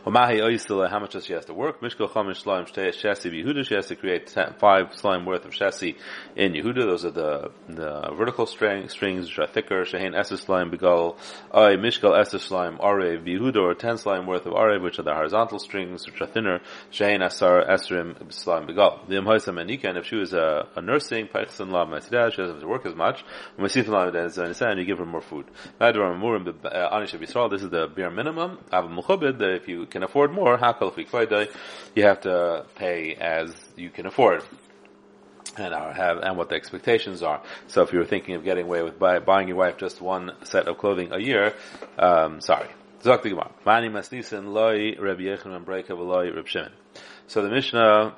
How 0.04 0.10
much 0.10 1.12
does 1.12 1.26
she 1.26 1.34
have 1.34 1.46
to 1.46 1.54
work? 1.54 1.80
Mishkal 1.82 2.10
chamish 2.10 2.38
slime 2.38 2.66
shesi 2.66 3.32
Yehuda. 3.32 3.66
She 3.68 3.76
has 3.76 3.86
to 3.88 3.96
create 3.96 4.28
ten, 4.28 4.56
five 4.58 4.96
slime 4.96 5.26
worth 5.26 5.46
of 5.46 5.52
shesi 5.52 5.96
in 6.36 6.54
Yehuda. 6.54 6.82
Those 6.86 7.06
are 7.06 7.12
the 7.12 7.52
the 7.68 8.12
vertical 8.18 8.48
string, 8.48 8.90
strings 8.90 9.28
which 9.28 9.38
are 9.38 9.46
thicker. 9.48 9.86
Shehain 9.86 10.16
eses 10.16 10.40
slime 10.40 10.72
begal. 10.72 11.18
Oy 11.54 11.76
mishkal 11.78 12.20
eses 12.20 12.42
slime 12.42 12.78
arev 12.80 13.28
Yehuda, 13.28 13.58
or 13.58 13.76
ten 13.76 13.98
slime 13.98 14.26
worth 14.26 14.48
of 14.48 14.54
arev, 14.54 14.82
which 14.82 14.98
are 14.98 15.04
the 15.04 15.14
horizontal 15.14 15.60
strings 15.60 16.08
which 16.08 16.20
are 16.20 16.28
thinner. 16.28 16.62
Shehain 16.92 17.24
asar 17.24 17.64
esrim 17.66 18.34
slime 18.34 18.66
begal. 18.68 19.08
The 19.08 19.16
imhoisam 19.16 19.64
anika, 19.64 19.90
and 19.90 20.00
if 20.00 20.08
she 20.08 20.16
was 20.16 20.34
a, 20.34 20.68
a 20.76 20.82
nursing, 20.82 21.28
peichsan 21.28 21.72
lam 21.72 21.92
she 22.02 22.10
doesn't 22.10 22.38
have 22.40 22.60
to 22.62 22.68
work 22.68 22.86
as 22.86 22.96
much. 22.96 23.24
And 23.58 24.80
you 24.80 24.86
give 24.86 24.98
her 24.98 25.06
more 25.06 25.22
food. 25.22 25.46
Uh, 25.80 25.92
this 25.92 27.64
is 27.64 27.70
the 27.70 27.88
bare 27.96 28.10
minimum. 28.10 28.58
If 28.72 29.68
you 29.68 29.86
can 29.92 30.04
afford 30.04 30.32
more, 30.32 30.58
you 30.58 32.04
have 32.04 32.22
to 32.22 32.66
pay 32.76 33.14
as 33.16 33.54
you 33.76 33.90
can 33.90 34.06
afford 34.08 34.44
and 35.58 35.74
our 35.74 35.92
have 35.94 36.18
and 36.20 36.38
what 36.38 36.50
the 36.50 36.56
expectations 36.56 37.22
are. 37.22 37.42
So 37.68 37.82
if 37.82 37.92
you 37.94 38.00
were 38.00 38.06
thinking 38.06 38.36
of 38.36 38.44
getting 38.44 38.66
away 38.66 38.82
with 38.84 38.98
buy, 38.98 39.20
buying 39.20 39.48
your 39.48 39.58
wife 39.58 39.78
just 39.78 40.02
one 40.02 40.32
set 40.44 40.68
of 40.68 40.78
clothing 40.78 41.12
a 41.12 41.20
year, 41.20 41.54
um, 42.00 42.42
sorry. 42.42 42.68
So 47.28 47.42
the 47.42 47.50
Mishnah 47.50 48.16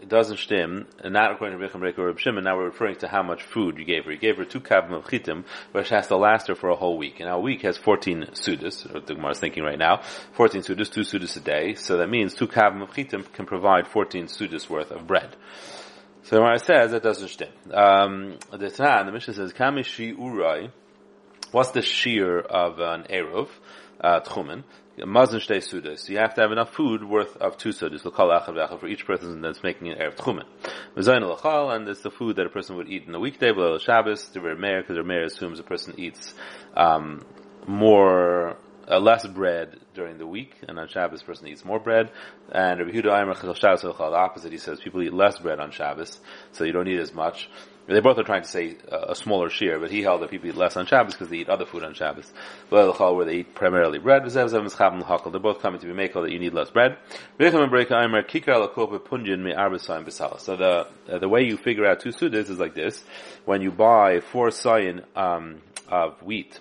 it 0.00 0.08
doesn't 0.08 0.38
stem, 0.38 0.86
and 1.02 1.12
not 1.12 1.32
according 1.32 1.58
to 1.58 1.64
Recham 1.66 1.80
Reiko 1.80 1.98
or 1.98 2.18
Shimon, 2.18 2.44
now 2.44 2.56
we're 2.56 2.66
referring 2.66 2.96
to 2.96 3.08
how 3.08 3.22
much 3.22 3.42
food 3.42 3.78
you 3.78 3.84
gave 3.84 4.04
her. 4.04 4.12
You 4.12 4.18
gave 4.18 4.36
her 4.36 4.44
two 4.44 4.60
kavim 4.60 4.92
of 4.92 5.04
chitim, 5.04 5.44
which 5.72 5.88
has 5.88 6.08
to 6.08 6.16
last 6.16 6.48
her 6.48 6.54
for 6.54 6.70
a 6.70 6.76
whole 6.76 6.98
week. 6.98 7.20
And 7.20 7.28
a 7.28 7.38
week 7.38 7.62
has 7.62 7.76
14 7.76 8.28
sudas, 8.32 8.82
the 9.06 9.14
Gemara 9.14 9.30
is 9.32 9.38
thinking 9.38 9.62
right 9.62 9.78
now, 9.78 10.02
14 10.32 10.62
sudas, 10.62 10.92
two 10.92 11.00
sudas 11.00 11.36
a 11.36 11.40
day, 11.40 11.74
so 11.74 11.98
that 11.98 12.08
means 12.08 12.34
two 12.34 12.46
kavim 12.46 12.82
of 12.82 12.90
chitim 12.90 13.30
can 13.32 13.46
provide 13.46 13.86
14 13.86 14.26
sudas 14.26 14.68
worth 14.68 14.90
of 14.90 15.06
bread. 15.06 15.34
So 16.24 16.36
the 16.36 16.40
Gemara 16.40 16.58
says 16.58 16.90
that 16.90 17.02
doesn't 17.02 17.28
stem. 17.28 17.52
Um, 17.72 18.38
the 18.50 18.68
Tan, 18.70 19.06
the 19.06 19.12
Mishnah 19.12 19.34
says, 19.34 19.52
Kamishi 19.52 20.16
Urai, 20.16 20.72
what's 21.52 21.70
the 21.70 21.82
shear 21.82 22.40
of 22.40 22.80
an 22.80 23.04
Eruv, 23.04 23.48
uh, 24.00 24.20
tchumen? 24.20 24.64
Mazin 25.04 25.40
shtei 25.40 25.58
sudas. 25.58 26.08
You 26.08 26.18
have 26.18 26.34
to 26.34 26.40
have 26.40 26.52
enough 26.52 26.72
food 26.72 27.04
worth 27.04 27.36
of 27.36 27.58
two 27.58 27.68
sudas. 27.68 28.04
L'kal 28.04 28.30
echad 28.40 28.80
for 28.80 28.86
each 28.86 29.04
person 29.04 29.42
that's 29.42 29.62
making 29.62 29.88
an 29.88 29.98
erev 29.98 30.16
tchumen. 30.16 30.44
Mezayin 30.96 31.22
l'chal, 31.28 31.74
and 31.74 31.86
it's 31.88 32.00
the 32.00 32.10
food 32.10 32.36
that 32.36 32.46
a 32.46 32.48
person 32.48 32.76
would 32.76 32.88
eat 32.88 33.06
in 33.06 33.14
a 33.14 33.20
weekday, 33.20 33.52
but 33.52 33.80
Shabbos, 33.82 34.28
the 34.28 34.40
Meir, 34.40 34.80
because 34.80 34.96
the 34.96 35.02
Meir 35.02 35.24
assumes 35.24 35.60
a 35.60 35.62
person 35.62 35.94
eats, 35.98 36.34
um, 36.74 37.20
more, 37.66 38.56
uh, 38.88 38.98
less 38.98 39.26
bread 39.26 39.78
during 39.94 40.18
the 40.18 40.26
week, 40.26 40.54
and 40.68 40.78
on 40.78 40.88
Shabbos, 40.88 41.22
person 41.22 41.48
eats 41.48 41.64
more 41.64 41.80
bread. 41.80 42.10
And 42.52 42.80
Rabbi 42.80 42.92
Huda 42.92 43.20
Aimer 43.20 43.34
Shabbos 43.34 43.82
the 43.82 44.16
opposite. 44.16 44.52
He 44.52 44.58
says 44.58 44.80
people 44.80 45.02
eat 45.02 45.12
less 45.12 45.38
bread 45.38 45.60
on 45.60 45.70
Shabbos, 45.70 46.20
so 46.52 46.64
you 46.64 46.72
don't 46.72 46.88
eat 46.88 46.98
as 46.98 47.12
much. 47.12 47.48
They 47.88 48.00
both 48.00 48.18
are 48.18 48.24
trying 48.24 48.42
to 48.42 48.48
say 48.48 48.76
a 48.90 49.14
smaller 49.14 49.48
share, 49.48 49.78
but 49.78 49.92
he 49.92 50.02
held 50.02 50.20
that 50.22 50.30
people 50.30 50.48
eat 50.48 50.56
less 50.56 50.76
on 50.76 50.86
Shabbos 50.86 51.14
because 51.14 51.28
they 51.28 51.36
eat 51.36 51.48
other 51.48 51.66
food 51.66 51.84
on 51.84 51.94
Shabbos. 51.94 52.32
Where 52.68 53.24
they 53.24 53.34
eat 53.36 53.54
primarily 53.54 54.00
bread. 54.00 54.24
They're 54.28 54.48
both 54.48 55.60
coming 55.62 55.80
to 55.80 55.86
be 55.86 55.92
makel 55.92 56.22
that 56.24 56.32
you 56.32 56.40
need 56.40 56.52
less 56.52 56.70
bread. 56.70 56.96
So 57.38 57.46
the 60.56 60.88
uh, 61.08 61.18
the 61.18 61.28
way 61.28 61.44
you 61.44 61.56
figure 61.56 61.86
out 61.86 62.00
two 62.00 62.10
sudas 62.10 62.50
is 62.50 62.58
like 62.58 62.74
this: 62.74 63.04
when 63.44 63.62
you 63.62 63.70
buy 63.70 64.18
four 64.18 64.50
sayin 64.50 65.04
um, 65.14 65.60
of 65.88 66.20
wheat 66.22 66.58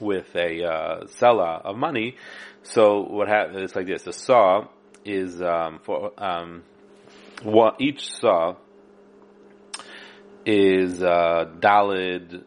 with 0.00 0.34
a 0.34 0.64
uh, 0.64 1.06
sella 1.06 1.60
of 1.64 1.76
money, 1.76 2.16
so 2.62 3.02
what 3.02 3.28
happens? 3.28 3.62
It's 3.62 3.76
like 3.76 3.86
this: 3.86 4.02
the 4.02 4.12
saw 4.12 4.68
is 5.04 5.40
um, 5.40 5.80
for 5.84 6.12
um, 6.22 6.62
what 7.42 7.80
each 7.80 8.12
saw 8.16 8.56
is 10.44 11.02
uh, 11.02 11.44
Dalid. 11.60 12.44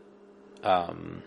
Um, 0.64 1.24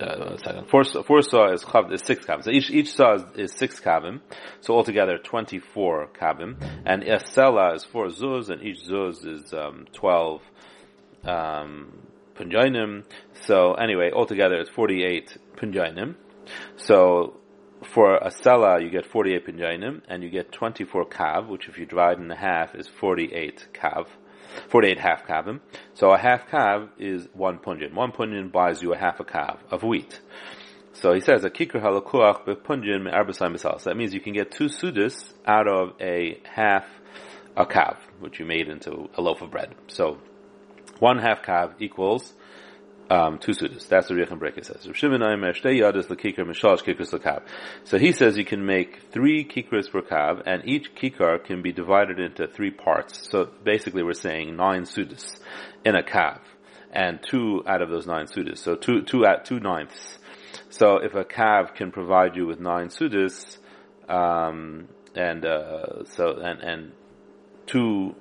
uh, 0.00 0.36
second. 0.38 0.68
Four, 0.70 0.84
four 0.84 1.22
saw 1.22 1.52
is, 1.52 1.64
chav, 1.64 1.92
is 1.92 2.02
six 2.02 2.24
kavim. 2.24 2.44
So 2.44 2.50
each, 2.50 2.70
each 2.70 2.94
saw 2.94 3.14
is, 3.14 3.22
is 3.36 3.52
six 3.52 3.80
kavim. 3.80 4.20
So 4.60 4.74
altogether 4.74 5.18
24 5.18 6.10
kavim. 6.20 6.56
And 6.84 7.02
a 7.02 7.18
Esela 7.18 7.74
is 7.74 7.84
four 7.84 8.06
zuz, 8.06 8.48
and 8.48 8.62
each 8.62 8.84
zuz 8.84 9.26
is, 9.26 9.52
um, 9.52 9.86
12, 9.92 10.42
um, 11.24 11.92
punjainim. 12.38 13.04
So 13.46 13.74
anyway, 13.74 14.10
altogether 14.12 14.54
it's 14.54 14.70
48 14.70 15.36
punjainim. 15.56 16.14
So 16.76 17.40
for 17.92 18.16
a 18.16 18.30
sela, 18.30 18.82
you 18.82 18.90
get 18.90 19.06
48 19.06 19.46
punjainim, 19.46 20.02
and 20.08 20.22
you 20.22 20.30
get 20.30 20.52
24 20.52 21.06
kav, 21.06 21.48
which 21.48 21.68
if 21.68 21.78
you 21.78 21.86
divide 21.86 22.18
in 22.18 22.30
half 22.30 22.74
is 22.74 22.88
48 22.88 23.68
kav. 23.72 24.06
48 24.70 24.98
half 24.98 25.26
kavim. 25.26 25.60
So 25.94 26.10
a 26.10 26.18
half 26.18 26.48
kav 26.48 26.88
is 26.98 27.28
one 27.34 27.58
punjin. 27.58 27.94
One 27.94 28.12
punjin 28.12 28.50
buys 28.50 28.82
you 28.82 28.94
a 28.94 28.98
half 28.98 29.20
a 29.20 29.24
kav 29.24 29.58
of 29.70 29.82
wheat. 29.82 30.20
So 30.92 31.12
he 31.12 31.20
says 31.20 31.44
a 31.44 31.50
kikr 31.50 31.80
halakuach 31.80 32.44
bepunjin 32.44 33.02
me'arbasai 33.02 33.54
misal. 33.54 33.80
So 33.80 33.90
that 33.90 33.96
means 33.96 34.14
you 34.14 34.20
can 34.20 34.32
get 34.32 34.50
two 34.50 34.66
sudas 34.66 35.32
out 35.46 35.68
of 35.68 35.92
a 36.00 36.40
half 36.44 36.84
a 37.56 37.66
kav, 37.66 37.98
which 38.20 38.40
you 38.40 38.46
made 38.46 38.68
into 38.68 39.08
a 39.16 39.20
loaf 39.20 39.42
of 39.42 39.50
bread. 39.50 39.74
So 39.88 40.18
one 41.00 41.18
half 41.18 41.42
kav 41.42 41.74
equals 41.80 42.34
um, 43.10 43.38
two 43.38 43.52
sudas. 43.52 43.88
That's 43.88 44.10
what 44.10 44.18
Rechem 44.18 44.38
Breka 44.38 44.64
says. 44.64 44.82
So 47.84 47.98
he 47.98 48.12
says 48.12 48.36
you 48.36 48.44
can 48.44 48.66
make 48.66 49.10
three 49.10 49.44
kikras 49.44 49.90
per 49.90 50.02
kav, 50.02 50.42
and 50.44 50.62
each 50.66 50.94
kikar 50.94 51.42
can 51.42 51.62
be 51.62 51.72
divided 51.72 52.18
into 52.18 52.46
three 52.46 52.70
parts. 52.70 53.28
So 53.30 53.48
basically 53.64 54.02
we're 54.02 54.12
saying 54.12 54.56
nine 54.56 54.82
sudas 54.82 55.40
in 55.84 55.96
a 55.96 56.02
kav, 56.02 56.40
and 56.92 57.20
two 57.22 57.62
out 57.66 57.82
of 57.82 57.88
those 57.88 58.06
nine 58.06 58.26
sudas. 58.26 58.58
So 58.58 58.74
two, 58.74 59.02
two 59.02 59.24
at 59.24 59.44
two 59.44 59.60
ninths. 59.60 60.18
So 60.70 60.98
if 60.98 61.14
a 61.14 61.24
kav 61.24 61.74
can 61.74 61.90
provide 61.92 62.36
you 62.36 62.46
with 62.46 62.60
nine 62.60 62.88
sudas, 62.88 63.56
um, 64.08 64.88
and, 65.14 65.44
uh, 65.44 66.04
so, 66.04 66.38
and, 66.38 66.60
and 66.60 66.92
two 67.66 68.14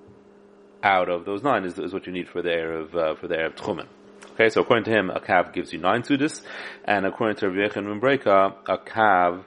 out 0.88 1.10
of 1.10 1.26
those 1.26 1.44
nine 1.44 1.66
is, 1.66 1.78
is 1.78 1.94
what 1.94 2.08
you 2.08 2.14
need 2.14 2.30
for 2.30 2.42
the 2.42 2.50
air 2.50 2.74
of, 2.74 2.96
uh, 2.96 3.16
for 3.16 3.28
the 3.28 3.36
air 3.36 3.48
of 3.48 3.56
tchumen. 3.56 3.88
Okay, 4.34 4.50
so 4.50 4.62
according 4.62 4.86
to 4.86 4.92
him, 4.92 5.10
a 5.10 5.20
kav 5.20 5.54
gives 5.54 5.74
you 5.74 5.80
nine 5.80 6.04
sudas, 6.04 6.42
and 6.86 7.06
according 7.06 7.38
to 7.38 7.50
Rabbi 7.50 7.74
Yechon 7.74 8.00
Breka, 8.00 8.54
a 8.68 8.78
kav 8.78 9.44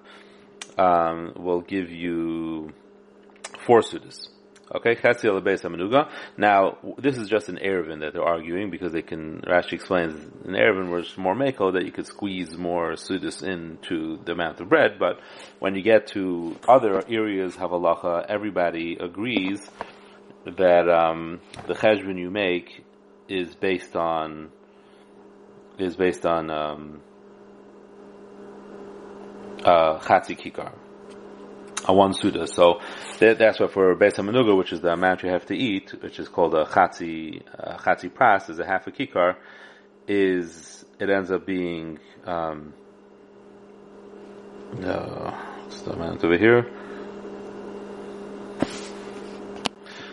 um, 0.78 1.32
will 1.36 1.62
give 1.62 1.90
you 1.90 2.72
four 3.64 3.80
sudas. 3.80 4.28
Okay, 4.72 4.96
Now, 6.38 6.78
this 6.96 7.18
is 7.18 7.28
just 7.28 7.48
an 7.48 7.56
Erevin 7.56 8.00
that 8.00 8.12
they're 8.12 8.22
arguing 8.22 8.70
because 8.70 8.92
they 8.92 9.02
can, 9.02 9.40
Rashi 9.40 9.72
explains, 9.72 10.14
an 10.44 10.52
Erevin 10.52 10.92
was 10.92 11.18
more 11.18 11.34
Mako 11.34 11.72
that 11.72 11.84
you 11.84 11.90
could 11.90 12.06
squeeze 12.06 12.56
more 12.56 12.92
Sudas 12.92 13.42
into 13.42 14.20
the 14.24 14.30
amount 14.30 14.60
of 14.60 14.68
bread, 14.68 14.96
but 15.00 15.18
when 15.58 15.74
you 15.74 15.82
get 15.82 16.06
to 16.08 16.56
other 16.68 17.02
areas 17.08 17.56
of 17.56 17.72
halacha, 17.72 18.26
everybody 18.28 18.96
agrees 19.00 19.68
that 20.44 20.88
um, 20.88 21.40
the 21.66 21.74
cheshbon 21.74 22.18
you 22.18 22.30
make 22.30 22.84
is 23.28 23.54
based 23.54 23.94
on 23.96 24.50
is 25.78 25.96
based 25.96 26.26
on 26.26 26.50
um, 26.50 27.00
uh, 29.64 29.98
Kikar, 29.98 30.72
a 31.86 31.92
one 31.92 32.12
Suda. 32.12 32.46
So 32.46 32.80
that, 33.18 33.38
that's 33.38 33.60
what 33.60 33.72
for 33.72 33.94
Beis 33.96 34.14
HaMenuga, 34.14 34.56
which 34.56 34.72
is 34.72 34.80
the 34.80 34.92
amount 34.92 35.22
you 35.22 35.30
have 35.30 35.46
to 35.46 35.54
eat, 35.54 35.94
which 36.02 36.18
is 36.18 36.28
called 36.28 36.54
a 36.54 36.64
Chatzi, 36.64 37.42
uh, 37.58 37.78
Chatzi 37.78 38.10
Pras, 38.10 38.50
is 38.50 38.58
a 38.58 38.66
half 38.66 38.86
a 38.86 38.90
Kikar, 38.90 39.36
is, 40.06 40.84
it 40.98 41.08
ends 41.08 41.30
up 41.30 41.46
being, 41.46 41.98
um, 42.24 42.74
uh, 44.82 45.30
what's 45.62 45.82
the 45.82 45.92
amount 45.92 46.24
over 46.24 46.36
here? 46.36 46.70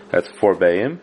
That's 0.09 0.29
four 0.39 0.55
bayim. 0.55 0.99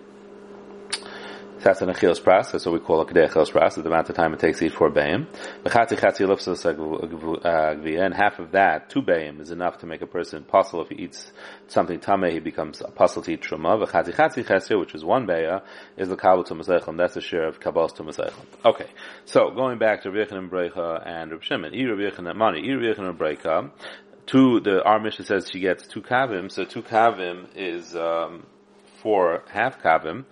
That's 1.65 1.81
an 1.81 1.89
achilas 1.89 2.21
pras. 2.21 2.53
That's 2.53 2.67
what 2.67 2.73
we 2.73 2.79
call 2.79 3.01
a 3.01 3.07
kedei 3.07 3.27
achilas 3.29 3.51
pras. 3.51 3.75
The 3.75 3.87
amount 3.87 4.11
of 4.11 4.17
time 4.17 4.35
it 4.35 4.41
takes 4.41 4.63
eat 4.63 4.73
four 4.73 4.91
bayim. 4.91 5.27
B'chati 5.63 5.99
chatzi 5.99 7.45
uh, 7.45 8.03
and 8.05 8.15
half 8.15 8.39
of 8.39 8.53
that, 8.53 8.91
two 8.91 9.03
bayim, 9.03 9.41
is 9.41 9.51
enough 9.51 9.79
to 9.79 9.87
make 9.87 10.03
a 10.03 10.07
person 10.07 10.45
pasul. 10.45 10.83
If 10.83 10.89
he 10.89 11.05
eats 11.05 11.33
something 11.69 12.01
tameh, 12.01 12.33
he 12.33 12.39
becomes 12.39 12.83
pasul 12.97 13.23
to 13.25 13.33
eat 13.33 13.43
truma. 13.43 13.83
B'chati 13.83 14.15
chatzi 14.15 14.45
chesed, 14.45 14.79
which 14.79 14.95
is 14.95 15.05
one 15.05 15.27
bayah, 15.27 15.63
is 15.97 16.09
the 16.09 16.17
kabel 16.17 16.45
to 16.45 16.55
and 16.55 16.99
That's 16.99 17.15
the 17.15 17.21
share 17.21 17.47
of 17.47 17.61
kabbalah 17.61 17.91
to 17.97 18.03
masechon. 18.05 18.45
Okay, 18.65 18.87
so 19.25 19.51
going 19.51 19.79
back 19.79 20.03
to 20.03 20.11
Rabbi 20.11 20.37
and 20.37 20.51
Brecha 20.51 21.07
and 21.07 21.31
Rabbi 21.31 21.45
Shimon, 21.45 21.75
I 21.75 21.85
Rabbi 21.85 22.29
and 22.29 22.39
Mani, 22.39 22.71
I 22.71 22.75
Rabbi 22.75 23.03
and 23.03 23.19
Brecha. 23.19 23.71
Two, 24.27 24.61
the 24.61 24.83
our 24.83 24.99
mission 25.01 25.25
says 25.27 25.51
she 25.51 25.61
gets 25.61 25.87
two 25.87 26.01
kavim, 26.01 26.51
so 26.51 26.65
two 26.65 26.83
kavim 26.83 27.47
is 27.55 27.95
um, 27.95 28.47
four 29.05 29.45
half 29.53 29.81
kavim 29.81 30.25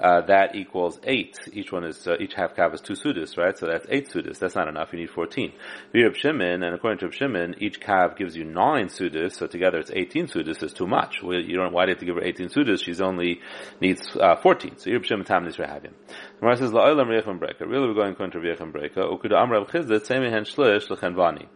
uh, 0.00 0.22
that 0.22 0.54
equals 0.54 0.98
eight. 1.04 1.36
Each 1.52 1.70
one 1.70 1.84
is 1.84 2.06
uh, 2.06 2.16
each 2.18 2.32
half 2.34 2.54
kav 2.56 2.72
is 2.72 2.80
two 2.80 2.94
sudas, 2.94 3.36
right? 3.36 3.56
So 3.58 3.66
that's 3.66 3.86
eight 3.90 4.08
sudas. 4.08 4.38
That's 4.38 4.54
not 4.54 4.66
enough. 4.66 4.88
You 4.92 5.00
need 5.00 5.10
fourteen. 5.10 5.52
Reb 5.94 6.16
Shimon, 6.16 6.62
and 6.62 6.74
according 6.74 7.00
to 7.00 7.06
Reb 7.06 7.14
Shimon, 7.14 7.56
each 7.58 7.80
kav 7.80 8.16
gives 8.16 8.34
you 8.34 8.44
nine 8.44 8.86
sudas. 8.86 9.32
So 9.32 9.46
together 9.46 9.78
it's 9.78 9.90
eighteen 9.90 10.26
sudas. 10.26 10.62
Is 10.62 10.72
too 10.72 10.86
much. 10.86 11.22
Well, 11.22 11.38
you 11.38 11.56
don't. 11.56 11.72
Why 11.72 11.84
do 11.84 11.90
you 11.90 11.94
have 11.96 12.00
to 12.00 12.06
give 12.06 12.16
her 12.16 12.24
eighteen 12.24 12.48
sudas? 12.48 12.82
She's 12.82 13.02
only 13.02 13.40
needs 13.80 14.00
uh, 14.16 14.36
fourteen. 14.36 14.78
So 14.78 14.90
Reb 14.90 15.04
Shimon 15.04 15.26
tam 15.26 15.44
nisrahavim. 15.44 15.92
Gemara 16.38 16.56
says 16.56 16.70
la'olam 16.70 17.08
reichem 17.08 17.38
breaker. 17.38 17.66
Really, 17.66 17.86
we're 17.88 17.94
going 17.94 18.12
according 18.12 18.40
to 18.40 18.46
reichem 18.46 18.72
breaker. 18.72 19.02
Ukuda 19.02 19.32
amrav 19.32 19.68
chizdet 19.68 20.06
semihen 20.06 20.44
shlish 20.50 20.88
lechenvani. 20.88 21.46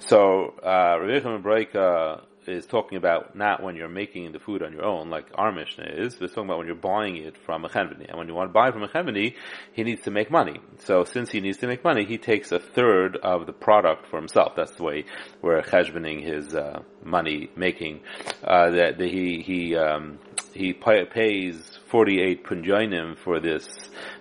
So 0.00 0.54
uh, 0.62 0.98
reichem 0.98 1.42
breaker 1.42 2.20
is 2.48 2.66
talking 2.66 2.98
about 2.98 3.36
not 3.36 3.62
when 3.62 3.76
you're 3.76 3.88
making 3.88 4.32
the 4.32 4.38
food 4.38 4.62
on 4.62 4.72
your 4.72 4.84
own, 4.84 5.10
like 5.10 5.26
our 5.34 5.52
Mishnah 5.52 5.84
is, 5.84 6.14
but 6.14 6.24
it's 6.24 6.34
talking 6.34 6.48
about 6.48 6.58
when 6.58 6.66
you're 6.66 6.76
buying 6.76 7.16
it 7.16 7.36
from 7.44 7.64
a 7.64 7.68
chenveni. 7.68 8.08
And 8.08 8.18
when 8.18 8.28
you 8.28 8.34
want 8.34 8.48
to 8.48 8.52
buy 8.52 8.70
from 8.70 8.82
a 8.82 8.88
chenveni, 8.88 9.34
he 9.72 9.84
needs 9.84 10.02
to 10.02 10.10
make 10.10 10.30
money. 10.30 10.60
So 10.84 11.04
since 11.04 11.30
he 11.30 11.40
needs 11.40 11.58
to 11.58 11.66
make 11.66 11.84
money, 11.84 12.04
he 12.04 12.18
takes 12.18 12.52
a 12.52 12.58
third 12.58 13.16
of 13.16 13.46
the 13.46 13.52
product 13.52 14.06
for 14.10 14.16
himself. 14.18 14.52
That's 14.56 14.72
the 14.72 14.82
way 14.82 15.04
we're 15.42 15.62
cheshbening 15.62 16.22
his 16.24 16.54
uh, 16.54 16.82
money 17.04 17.50
making. 17.56 18.00
Uh, 18.42 18.70
that, 18.70 18.98
that 18.98 19.08
he 19.08 19.42
he 19.42 19.76
um, 19.76 20.18
he 20.54 20.72
pay, 20.72 21.04
pays 21.04 21.78
forty 21.90 22.20
eight 22.20 22.44
punjoinim 22.44 23.18
for 23.18 23.40
this 23.40 23.68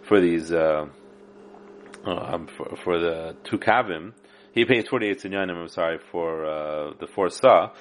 for 0.08 0.20
these 0.20 0.52
uh, 0.52 0.86
um, 2.06 2.48
for, 2.58 2.76
for 2.84 3.00
the 3.00 3.36
two 3.44 3.58
kavim. 3.58 4.14
He 4.58 4.66
pays 4.66 4.88
48 4.88 5.22
sinyanim, 5.22 5.56
I'm 5.56 5.68
sorry, 5.68 6.00
for 6.12 6.44
uh, 6.44 6.94
the 7.00 7.06
four 7.06 7.30
sa, 7.30 7.74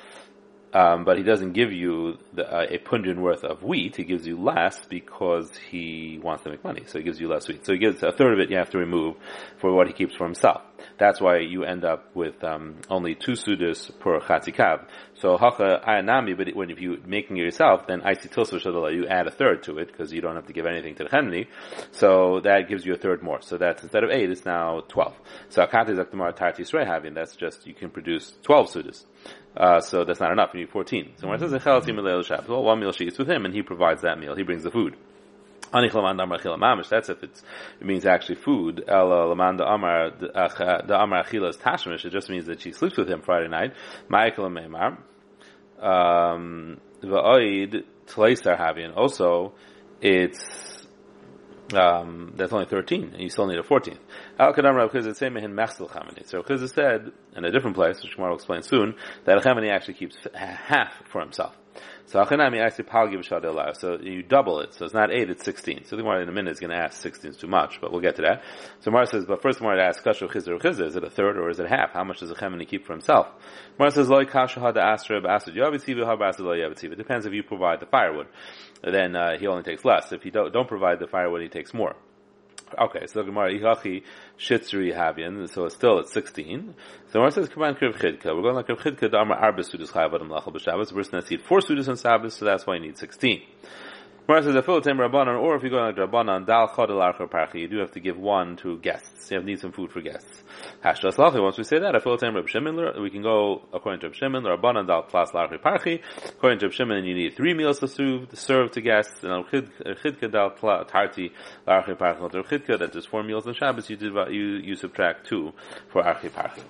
um, 0.77 1.05
but 1.05 1.17
he 1.17 1.23
doesn't 1.23 1.53
give 1.53 1.73
you 1.73 2.19
the, 2.35 2.45
uh, 2.45 2.67
a 2.69 2.77
punjin 2.77 3.23
worth 3.23 3.45
of 3.45 3.63
wheat. 3.63 3.97
He 3.97 4.05
gives 4.05 4.27
you 4.27 4.37
less 4.39 4.85
because 4.85 5.51
he 5.71 6.21
wants 6.23 6.45
to 6.45 6.51
make 6.51 6.63
money. 6.63 6.83
So 6.87 6.99
he 6.99 7.05
gives 7.05 7.19
you 7.19 7.29
less 7.29 7.49
wheat. 7.49 7.65
So 7.65 7.73
he 7.73 7.79
gives 7.79 8.03
a 8.03 8.13
third 8.13 8.35
of 8.35 8.41
it 8.41 8.51
you 8.51 8.59
have 8.59 8.69
to 8.71 8.79
remove 8.79 9.17
for 9.57 9.73
what 9.73 9.87
he 9.87 9.95
keeps 9.95 10.15
for 10.15 10.25
himself. 10.25 10.61
That's 10.99 11.19
why 11.19 11.39
you 11.39 11.65
end 11.65 11.87
up 11.87 12.15
with 12.15 12.45
um, 12.45 12.77
only 12.91 13.15
two 13.15 13.33
sudas 13.33 13.91
per 14.01 14.21
chatzikav. 14.21 14.87
So 15.15 15.39
hacha 15.39 15.81
ayanami, 15.89 16.37
but 16.37 16.55
when 16.55 16.71
if 16.71 16.79
you 16.79 17.01
making 17.07 17.39
it 17.39 17.45
yourself, 17.45 17.87
then 17.87 18.03
isi 18.07 18.29
tilsa 18.29 18.61
you 18.93 19.07
add 19.07 19.27
a 19.27 19.31
third 19.31 19.63
to 19.63 19.79
it 19.79 19.87
because 19.91 20.13
you 20.13 20.21
don't 20.21 20.35
have 20.35 20.47
to 20.49 20.53
give 20.53 20.67
anything 20.67 20.95
to 20.97 21.05
the 21.05 21.09
chemni. 21.09 21.47
So 21.93 22.41
that 22.45 22.69
gives 22.69 22.85
you 22.85 22.93
a 22.93 22.99
third 22.99 23.23
more. 23.23 23.41
So 23.41 23.57
that's 23.57 23.83
instead 23.83 24.05
of 24.05 24.11
eight, 24.11 24.31
it's 24.31 24.45
now 24.45 24.83
twelve. 24.89 25.15
So 25.49 25.67
akati 25.67 25.97
zaktamar 25.97 26.37
tarti 26.37 26.65
having 26.87 27.15
that's 27.15 27.35
just 27.35 27.67
you 27.67 27.73
can 27.73 27.89
produce 27.89 28.35
twelve 28.43 28.69
sudas. 28.69 29.07
Uh, 29.57 29.81
so 29.81 30.05
that's 30.05 30.21
not 30.21 30.33
enough. 30.33 30.51
You 30.53 30.61
need 30.61 30.71
14. 30.71 31.13
So 31.17 31.29
when 31.29 31.37
it 31.37 31.41
says 31.41 31.63
Shabbos, 31.63 32.49
well, 32.49 32.63
one 32.63 32.79
meal 32.81 32.93
she 32.93 33.05
eats 33.05 33.19
with 33.19 33.29
him, 33.29 33.45
and 33.47 33.55
he 33.55 33.63
provides 33.63 34.03
that 34.03 34.19
meal. 34.19 34.37
He 34.37 34.43
brings 34.43 34.63
the 34.63 34.71
food. 34.71 34.97
That's 35.73 37.09
if 37.09 37.23
it's, 37.23 37.43
it 37.81 37.87
means 37.87 38.07
actually 38.07 38.37
food. 38.37 38.85
The 38.87 38.93
Amar 38.95 40.11
Achilas 40.13 41.57
Tashmish. 41.59 42.05
It 42.05 42.11
just 42.11 42.31
means 42.31 42.47
that 42.47 42.61
she 42.61 42.73
sleeps 42.73 42.97
with 42.97 43.09
him 43.09 43.23
Friday 43.23 43.49
night. 43.49 43.73
Um. 45.81 46.81
Also, 48.97 49.53
it's 50.01 50.76
um, 51.75 52.33
that's 52.37 52.53
only 52.53 52.67
13, 52.67 53.11
and 53.15 53.23
you 53.23 53.29
still 53.29 53.47
need 53.47 53.59
a 53.59 53.63
14th. 53.63 53.99
Al 54.39 54.53
Kadam 54.53 54.75
Rav 54.75 54.91
Chizit 54.93 55.17
say 55.17 55.29
mehin 55.29 55.53
mechsel 55.53 55.91
chamani. 55.91 56.27
So 56.27 56.43
Chizit 56.43 56.73
said, 56.73 57.13
in 57.35 57.45
a 57.45 57.51
different 57.51 57.77
place, 57.77 58.03
which 58.03 58.15
Gemara 58.15 58.31
will 58.31 58.37
explain 58.37 58.63
soon, 58.63 58.95
that 59.25 59.39
a 59.39 59.71
actually 59.71 59.95
keeps 59.95 60.17
half 60.35 60.93
for 61.11 61.21
himself. 61.21 61.55
So 62.09 62.23
Achanami 62.23 62.65
actually 62.65 62.85
palgi 62.85 63.15
b'shad 63.15 63.77
So 63.77 63.99
you 64.01 64.23
double 64.23 64.61
it. 64.61 64.75
So 64.75 64.85
it's 64.85 64.95
not 64.95 65.11
eight, 65.13 65.29
it's 65.29 65.45
sixteen. 65.45 65.85
So 65.85 65.97
the 65.97 66.03
Gemara 66.03 66.23
in 66.23 66.29
a 66.29 66.33
minute 66.33 66.53
is 66.53 66.61
going 66.61 66.71
to 66.71 66.77
ask 66.77 67.03
sixteen 67.03 67.33
is 67.33 67.37
too 67.37 67.49
much, 67.49 67.81
but 67.81 67.91
we'll 67.91 68.01
get 68.01 68.17
to 68.17 68.23
that. 68.23 68.45
So 68.81 68.93
Mara 68.93 69.07
says, 69.07 69.25
but 69.27 69.43
first 69.43 69.59
Gemara 69.59 69.85
asks 69.85 70.03
kasher 70.05 70.29
chizr 70.29 70.61
chizr. 70.61 70.87
Is 70.87 70.95
it 70.95 71.03
a 71.03 71.11
third 71.11 71.37
or 71.37 71.51
is 71.51 71.59
it 71.59 71.69
half? 71.69 71.91
How 71.93 72.05
much 72.05 72.21
does 72.21 72.31
a 72.31 72.35
chemini 72.35 72.69
keep 72.69 72.87
for 72.87 72.93
himself? 72.93 73.27
Mara 73.79 73.91
says 73.91 74.09
loy 74.09 74.25
kasher 74.25 74.63
had 74.63 74.79
asra 74.79 75.21
b'asad 75.21 75.57
yavetziva 75.57 76.05
ha 76.05 76.17
b'asad 76.17 76.41
loy 76.41 76.59
yavetziva. 76.59 76.93
It 76.93 76.99
depends 76.99 77.27
if 77.27 77.33
you 77.33 77.43
provide 77.43 77.81
the 77.81 77.87
firewood. 77.87 78.29
Then 78.85 79.17
uh, 79.17 79.37
he 79.39 79.49
only 79.49 79.65
takes 79.65 79.85
less. 79.85 80.13
If 80.13 80.25
you 80.25 80.31
don't, 80.31 80.53
don't 80.53 80.69
provide 80.69 81.01
the 81.01 81.09
firewood, 81.09 81.43
he 81.43 81.49
takes 81.49 81.75
more. 81.75 81.97
Okay, 82.79 83.07
so 83.07 83.23
Gemara 83.23 83.53
Ihachi 83.53 84.03
Shitzri 84.39 84.93
Havian, 84.93 85.49
so 85.49 85.67
it's 85.67 85.77
still 85.77 86.01
at 86.01 86.09
16. 86.09 86.75
So 87.07 87.13
Gemara 87.13 87.31
says, 87.31 87.49
on, 87.57 87.77
Kriv 87.77 87.95
Chidka. 87.95 88.35
We're 88.35 88.43
going 88.43 88.57
like 88.57 88.67
Kriv 88.67 88.79
Chidka, 88.79 89.11
Dharma 89.11 89.35
Arba 89.35 89.63
Sudas 89.63 89.93
Chayav 89.93 90.15
Adam 90.15 90.29
Lachal 90.29 90.53
B'Shabbos. 90.53 90.89
The 90.89 90.95
person 90.95 91.15
has 91.15 91.27
to 91.27 91.35
eat 91.35 91.43
four 91.43 91.61
Sudas 91.61 91.89
on 91.89 91.97
Shabbos, 91.97 92.35
so 92.35 92.45
that's 92.45 92.67
why 92.67 92.75
you 92.75 92.81
need 92.81 92.99
16. 92.99 93.43
Gemara 94.27 94.43
says, 94.43 94.65
full 94.65 94.81
time 94.81 94.99
rabbanon," 94.99 95.41
or 95.41 95.55
if 95.55 95.63
you 95.63 95.71
go 95.71 95.77
like 95.77 95.95
rabbanon, 95.95 96.45
dal 96.47 96.67
chodel 96.67 97.01
archer 97.01 97.29
parchi, 97.29 97.61
you 97.61 97.69
do 97.69 97.79
have 97.79 97.93
to 97.93 98.01
give 98.01 98.19
one 98.19 98.57
to 98.57 98.77
guests. 98.79 99.31
You 99.31 99.37
have 99.37 99.47
need 99.47 99.61
some 99.61 99.71
food 99.71 99.93
for 99.93 100.01
guests. 100.01 100.43
Hashtas 100.85 101.15
lachi. 101.15 101.41
Once 101.41 101.57
we 101.59 101.63
say 101.63 101.79
that, 101.79 101.95
afil 101.95 102.19
tem 102.19 102.35
rab 102.35 102.49
shimon, 102.49 103.01
we 103.01 103.11
can 103.11 103.23
go 103.23 103.63
according 103.73 104.01
to 104.01 104.09
rab 104.09 104.17
shimon, 104.17 104.43
rabbanon 104.43 104.89
dal 104.89 105.03
plus 105.05 105.33
larcher 105.33 105.59
parchi. 105.59 106.03
According 106.27 106.59
to 106.59 106.67
rab 106.67 106.73
shimon, 106.73 107.05
you 107.05 107.15
need 107.15 107.37
three 107.37 107.55
meals 107.55 107.79
to 107.79 107.87
serve, 107.87 108.29
to 108.31 108.37
serve 108.37 108.73
to 108.73 108.81
guests, 108.81 109.23
and 109.23 109.47
chidka 109.47 110.33
dal 110.33 110.51
tarti 110.85 111.31
larcher 111.65 111.95
parchi. 111.95 112.19
Chidka, 112.47 112.79
that 112.81 112.97
is 112.97 113.07
four 113.07 113.23
meals 113.23 113.47
on 113.47 113.55
Shabbos. 113.55 113.89
You 113.89 113.97
did 113.97 114.13
you 114.33 114.57
you 114.57 114.75
subtract 114.75 115.29
two 115.29 115.53
for 115.93 116.03
archi 116.03 116.31
parchi. 116.31 116.63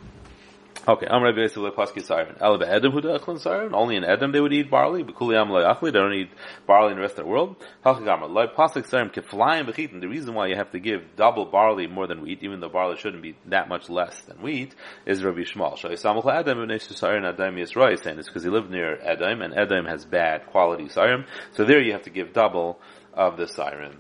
Okay, 0.89 1.09
I'm 1.11 1.21
Rabbi 1.21 1.41
Yosef 1.41 1.57
Lepaski 1.57 2.01
Siren. 2.01 2.37
Ela 2.41 2.59
be'edem 2.59 2.93
hu 2.93 3.01
de'echlin 3.01 3.41
Siren. 3.41 3.75
Only 3.75 3.97
in 3.97 4.05
Edom 4.05 4.31
they 4.31 4.39
would 4.39 4.53
eat 4.53 4.71
barley. 4.71 5.03
B'kuli 5.03 5.37
am 5.37 5.49
lo'achli. 5.49 5.87
They 5.87 5.99
don't 5.99 6.13
eat 6.13 6.31
barley 6.65 6.93
in 6.93 6.95
the 6.95 7.03
rest 7.03 7.19
of 7.19 7.25
the 7.25 7.29
world. 7.29 7.57
Halchagamar. 7.85 8.31
Lo'i 8.31 8.55
pasik 8.55 8.87
Siren 8.87 9.11
keflayim 9.11 9.69
b'chitin. 9.69 10.01
The 10.01 10.07
reason 10.07 10.35
why 10.35 10.47
you 10.47 10.55
have 10.55 10.71
to 10.71 10.79
give 10.79 11.17
double 11.17 11.45
barley 11.47 11.89
more 11.89 12.07
than 12.07 12.21
wheat, 12.23 12.41
even 12.45 12.61
though 12.61 12.69
barley 12.69 12.97
shouldn't 12.99 13.21
be 13.21 13.35
that 13.47 13.69
much 13.69 13.91
less 13.91 14.21
than 14.29 14.41
wheat, 14.41 14.77
is 15.07 15.25
Rabbi 15.25 15.41
Shmuel. 15.41 15.77
Shoi 15.77 15.95
samach 15.95 16.33
Edom 16.33 16.59
v'nesu 16.59 16.95
Siren 16.95 17.25
Adam 17.25 17.57
Yisroi. 17.57 18.01
Saying 18.01 18.21
it's 18.21 18.29
because 18.29 18.45
he 18.45 18.51
lived 18.51 18.71
near 18.71 18.97
Edom, 19.03 19.43
and 19.43 19.59
Edom 19.59 19.87
has 19.87 20.05
bad 20.05 20.47
quality 20.47 20.89
Siren. 20.89 21.25
So 21.55 21.65
there 21.65 21.83
you 21.83 21.95
have 21.95 22.03
to 22.03 22.11
give 22.11 22.33
double 22.33 22.79
of 23.13 23.37
the 23.37 23.49
Siren. 23.49 23.97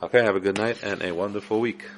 Okay, 0.00 0.22
have 0.22 0.36
a 0.36 0.40
good 0.40 0.56
night 0.56 0.84
and 0.84 1.02
a 1.02 1.10
wonderful 1.10 1.58
week. 1.58 1.84